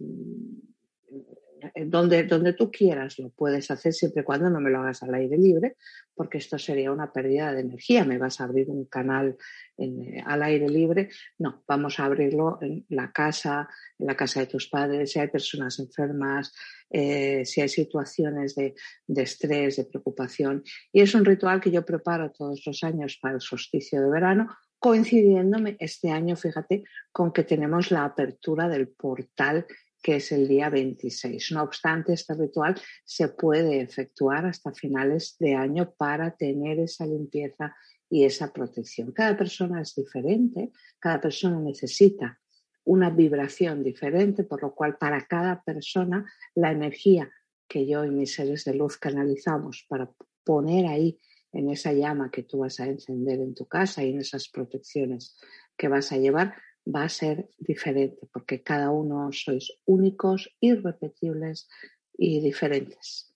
[1.86, 5.14] donde, donde tú quieras lo puedes hacer siempre y cuando no me lo hagas al
[5.14, 5.76] aire libre,
[6.14, 8.04] porque esto sería una pérdida de energía.
[8.04, 9.36] Me vas a abrir un canal
[9.78, 11.10] eh, al aire libre.
[11.38, 15.28] No, vamos a abrirlo en la casa, en la casa de tus padres, si hay
[15.28, 16.52] personas enfermas,
[16.90, 18.74] eh, si hay situaciones de
[19.08, 20.62] estrés, de preocupación.
[20.92, 24.48] Y es un ritual que yo preparo todos los años para el solsticio de verano,
[24.78, 29.66] coincidiéndome este año, fíjate, con que tenemos la apertura del portal
[30.06, 31.50] que es el día 26.
[31.50, 37.74] No obstante, este ritual se puede efectuar hasta finales de año para tener esa limpieza
[38.08, 39.10] y esa protección.
[39.10, 42.40] Cada persona es diferente, cada persona necesita
[42.84, 47.28] una vibración diferente, por lo cual para cada persona la energía
[47.66, 50.08] que yo y mis seres de luz canalizamos para
[50.44, 51.18] poner ahí
[51.50, 55.36] en esa llama que tú vas a encender en tu casa y en esas protecciones
[55.76, 56.54] que vas a llevar,
[56.86, 61.68] va a ser diferente, porque cada uno sois únicos, irrepetibles
[62.16, 63.34] y diferentes.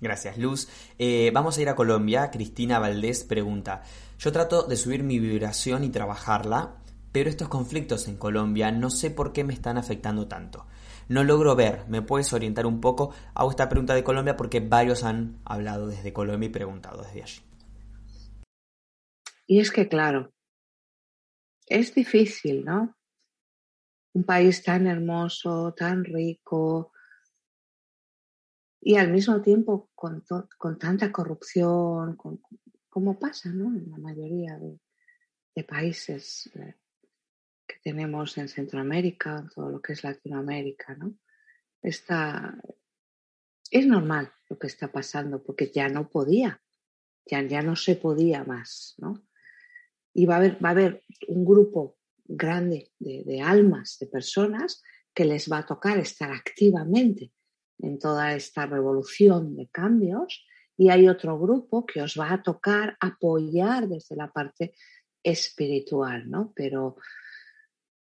[0.00, 0.68] Gracias, Luz.
[0.98, 2.30] Eh, vamos a ir a Colombia.
[2.30, 3.82] Cristina Valdés pregunta,
[4.18, 6.76] yo trato de subir mi vibración y trabajarla,
[7.10, 10.66] pero estos conflictos en Colombia no sé por qué me están afectando tanto.
[11.08, 13.14] No logro ver, ¿me puedes orientar un poco?
[13.34, 17.40] Hago esta pregunta de Colombia porque varios han hablado desde Colombia y preguntado desde allí.
[19.46, 20.33] Y es que, claro,
[21.66, 22.96] es difícil, ¿no?
[24.12, 26.92] Un país tan hermoso, tan rico
[28.86, 30.22] y al mismo tiempo con,
[30.78, 32.18] tanta corrupción,
[32.90, 33.74] como pasa ¿no?
[33.74, 34.78] en la mayoría de,
[35.64, 36.74] países eh,
[37.66, 41.14] que tenemos en Centroamérica, todo lo que es Latinoamérica, ¿no?
[41.80, 42.60] Está,
[43.70, 46.60] es normal lo que está pasando porque ya no podía,
[47.24, 49.26] ya, ya no se podía más, ¿no?
[50.14, 55.24] Y va a haber, va a haber un grupo grande de, almas, de personas que
[55.24, 57.32] les va a tocar estar activamente
[57.78, 60.46] en toda esta revolución de cambios
[60.76, 64.74] y hay otro grupo que os va a tocar apoyar desde la parte
[65.22, 66.52] espiritual, ¿no?
[66.54, 66.96] Pero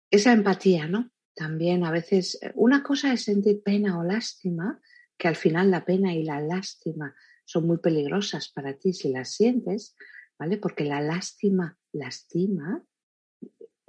[0.10, 1.12] esa empatía, ¿no?
[1.36, 4.82] También a veces, una cosa es sentir pena o lástima,
[5.18, 9.34] que al final la pena y la lástima son muy peligrosas para ti si las
[9.34, 9.96] sientes,
[10.40, 10.58] ¿vale?
[10.58, 12.84] Porque la lástima lastima.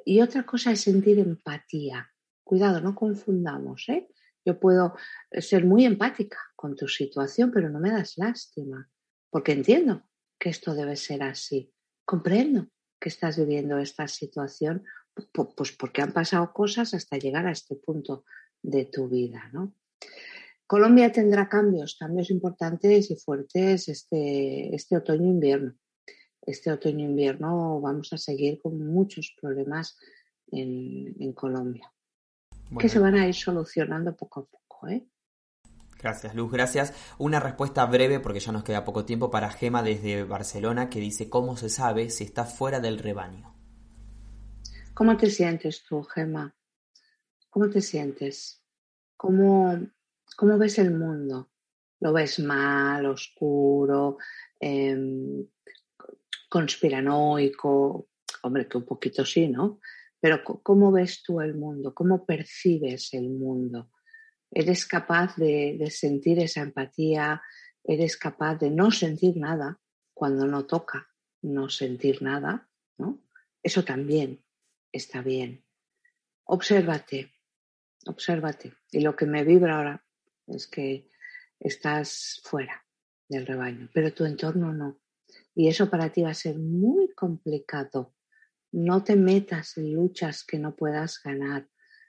[0.05, 2.11] Y otra cosa es sentir empatía.
[2.43, 4.09] Cuidado, no confundamos, ¿eh?
[4.45, 4.95] Yo puedo
[5.33, 8.91] ser muy empática con tu situación, pero no me das lástima,
[9.31, 11.73] porque entiendo que esto debe ser así.
[12.07, 14.85] Comprendo que estás viviendo esta situación,
[15.33, 18.25] pues porque han pasado cosas hasta llegar a este punto
[18.63, 19.75] de tu vida, ¿no?
[20.67, 25.75] Colombia tendrá cambios, cambios importantes y fuertes este, este otoño-invierno.
[26.49, 29.99] Este otoño-invierno vamos a seguir con muchos problemas
[30.51, 31.93] en Colombia
[32.79, 34.89] que se van a ir solucionando poco a poco.
[34.89, 35.07] ¿eh?
[35.99, 36.53] Gracias, Luz.
[36.53, 36.93] Gracias.
[37.19, 41.29] Una respuesta breve, porque ya nos queda poco tiempo, para Gema desde Barcelona, que dice,
[41.29, 43.55] ¿cómo se sabe si está fuera del rebaño?
[44.95, 46.55] ¿Cómo te sientes tú, Gema?
[47.51, 48.63] ¿Cómo te sientes?
[49.17, 49.79] ¿Cómo,
[50.37, 51.49] cómo ves el mundo?
[52.01, 54.19] ¿Lo ves mal, oscuro,
[54.61, 55.47] eh,
[56.49, 58.09] conspiranoico?
[58.43, 59.81] Hombre, que un poquito sí, ¿no?
[60.21, 61.95] Pero ¿cómo ves tú el mundo?
[61.95, 63.91] ¿Cómo percibes el mundo?
[64.51, 67.43] ¿Eres capaz de, sentir esa empatía?
[67.85, 69.81] ¿Eres capaz de no sentir nada
[70.13, 71.09] cuando no toca
[71.43, 72.69] no sentir nada?
[72.97, 73.23] ¿no?
[73.63, 74.45] Eso también
[74.91, 75.65] está bien.
[76.45, 77.33] Obsérvate,
[78.07, 78.75] obsérvate.
[78.91, 80.05] Y lo que me vibra ahora
[80.49, 81.09] es que
[81.61, 82.85] estás fuera
[83.29, 84.99] del rebaño, pero tu entorno no.
[85.59, 88.15] Y eso para ti va a ser muy complicado
[88.73, 91.69] no te metas en luchas que no puedas ganar.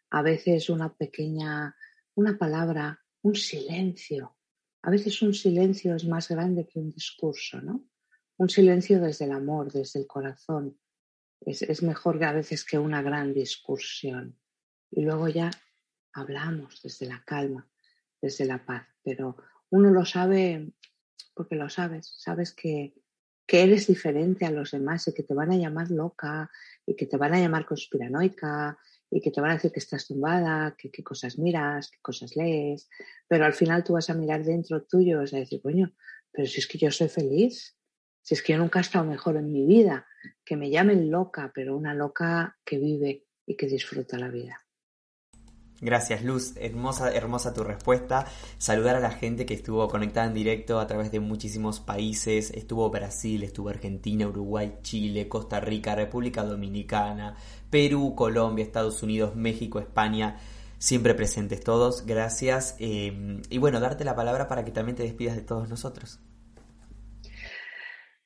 [0.09, 1.75] A veces una pequeña,
[2.15, 4.37] una palabra, un silencio.
[4.81, 7.85] A veces un silencio es más grande que un discurso, ¿no?
[8.37, 10.79] Un silencio desde el amor, desde el corazón.
[11.41, 14.37] Es, es mejor a veces que una gran discusión.
[14.91, 15.51] Y luego ya
[16.13, 17.69] hablamos desde la calma,
[18.21, 18.87] desde la paz.
[19.03, 19.37] Pero
[19.69, 20.73] uno lo sabe
[21.33, 22.13] porque lo sabes.
[22.17, 22.95] Sabes que,
[23.49, 26.51] que eres diferente a los demás y que te van a llamar loca
[26.85, 28.77] y que te van a llamar conspiranoica
[29.09, 32.35] y que te van a decir que estás tumbada, que qué cosas miras, qué cosas
[32.35, 32.87] lees,
[33.27, 35.91] pero al final tú vas a mirar dentro tuyo y vas a decir, coño,
[36.31, 37.75] pero si es que yo soy feliz,
[38.21, 40.05] si es que yo nunca he estado mejor en mi vida,
[40.45, 44.63] que me llamen loca, pero una loca que vive y que disfruta la vida.
[45.81, 48.25] Gracias Luz, hermosa, hermosa tu respuesta.
[48.57, 52.51] Saludar a la gente que estuvo conectada en directo a través de muchísimos países.
[52.51, 57.37] Estuvo Brasil, estuvo Argentina, Uruguay, Chile, Costa Rica, República Dominicana,
[57.69, 60.37] Perú, Colombia, Estados Unidos, México, España.
[60.79, 62.75] Siempre presentes todos, gracias.
[62.79, 66.19] Eh, y bueno, darte la palabra para que también te despidas de todos nosotros.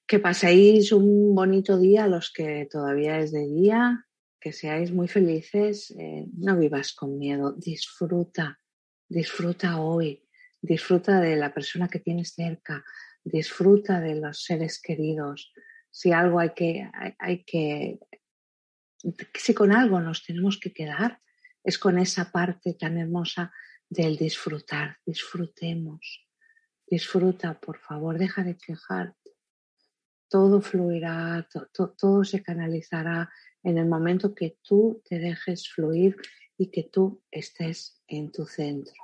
[0.07, 4.05] Que paséis un bonito día, los que todavía es de día,
[4.43, 8.59] que seáis muy felices, eh, no vivas con miedo, disfruta,
[9.07, 10.27] disfruta hoy,
[10.61, 12.83] disfruta de la persona que tienes cerca,
[13.23, 15.53] disfruta de los seres queridos.
[15.89, 16.89] Si algo hay que,
[17.19, 17.99] hay, que,
[19.33, 21.21] si con algo nos tenemos que quedar,
[21.63, 23.53] es con esa parte tan hermosa
[23.87, 26.27] del disfrutar, disfrutemos,
[26.85, 29.22] disfruta, por favor, deja de quejarte.
[30.33, 31.47] Todo fluirá,
[31.95, 33.29] todo se canalizará
[33.61, 36.15] en el momento que tú te dejes fluir
[36.57, 38.95] y que tú estés en tu centro.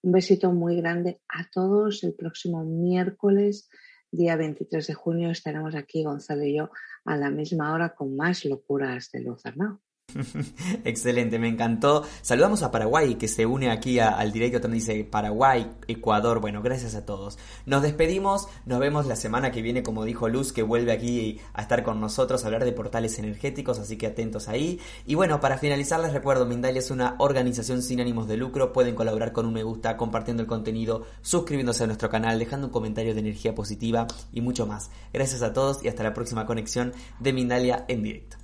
[0.00, 2.02] Un besito muy grande a todos.
[2.04, 3.68] El próximo miércoles,
[4.10, 6.70] día 23 de junio, estaremos aquí, Gonzalo y yo,
[7.04, 9.78] a la misma hora con más locuras de Luz Arnau.
[10.84, 12.04] Excelente, me encantó.
[12.22, 16.40] Saludamos a Paraguay que se une aquí al directo, también dice Paraguay, Ecuador.
[16.40, 17.38] Bueno, gracias a todos.
[17.66, 21.62] Nos despedimos, nos vemos la semana que viene, como dijo Luz, que vuelve aquí a
[21.62, 24.80] estar con nosotros a hablar de portales energéticos, así que atentos ahí.
[25.06, 28.94] Y bueno, para finalizar les recuerdo, Mindalia es una organización sin ánimos de lucro, pueden
[28.94, 33.14] colaborar con un me gusta, compartiendo el contenido, suscribiéndose a nuestro canal, dejando un comentario
[33.14, 34.90] de energía positiva y mucho más.
[35.12, 38.41] Gracias a todos y hasta la próxima conexión de Mindalia en directo.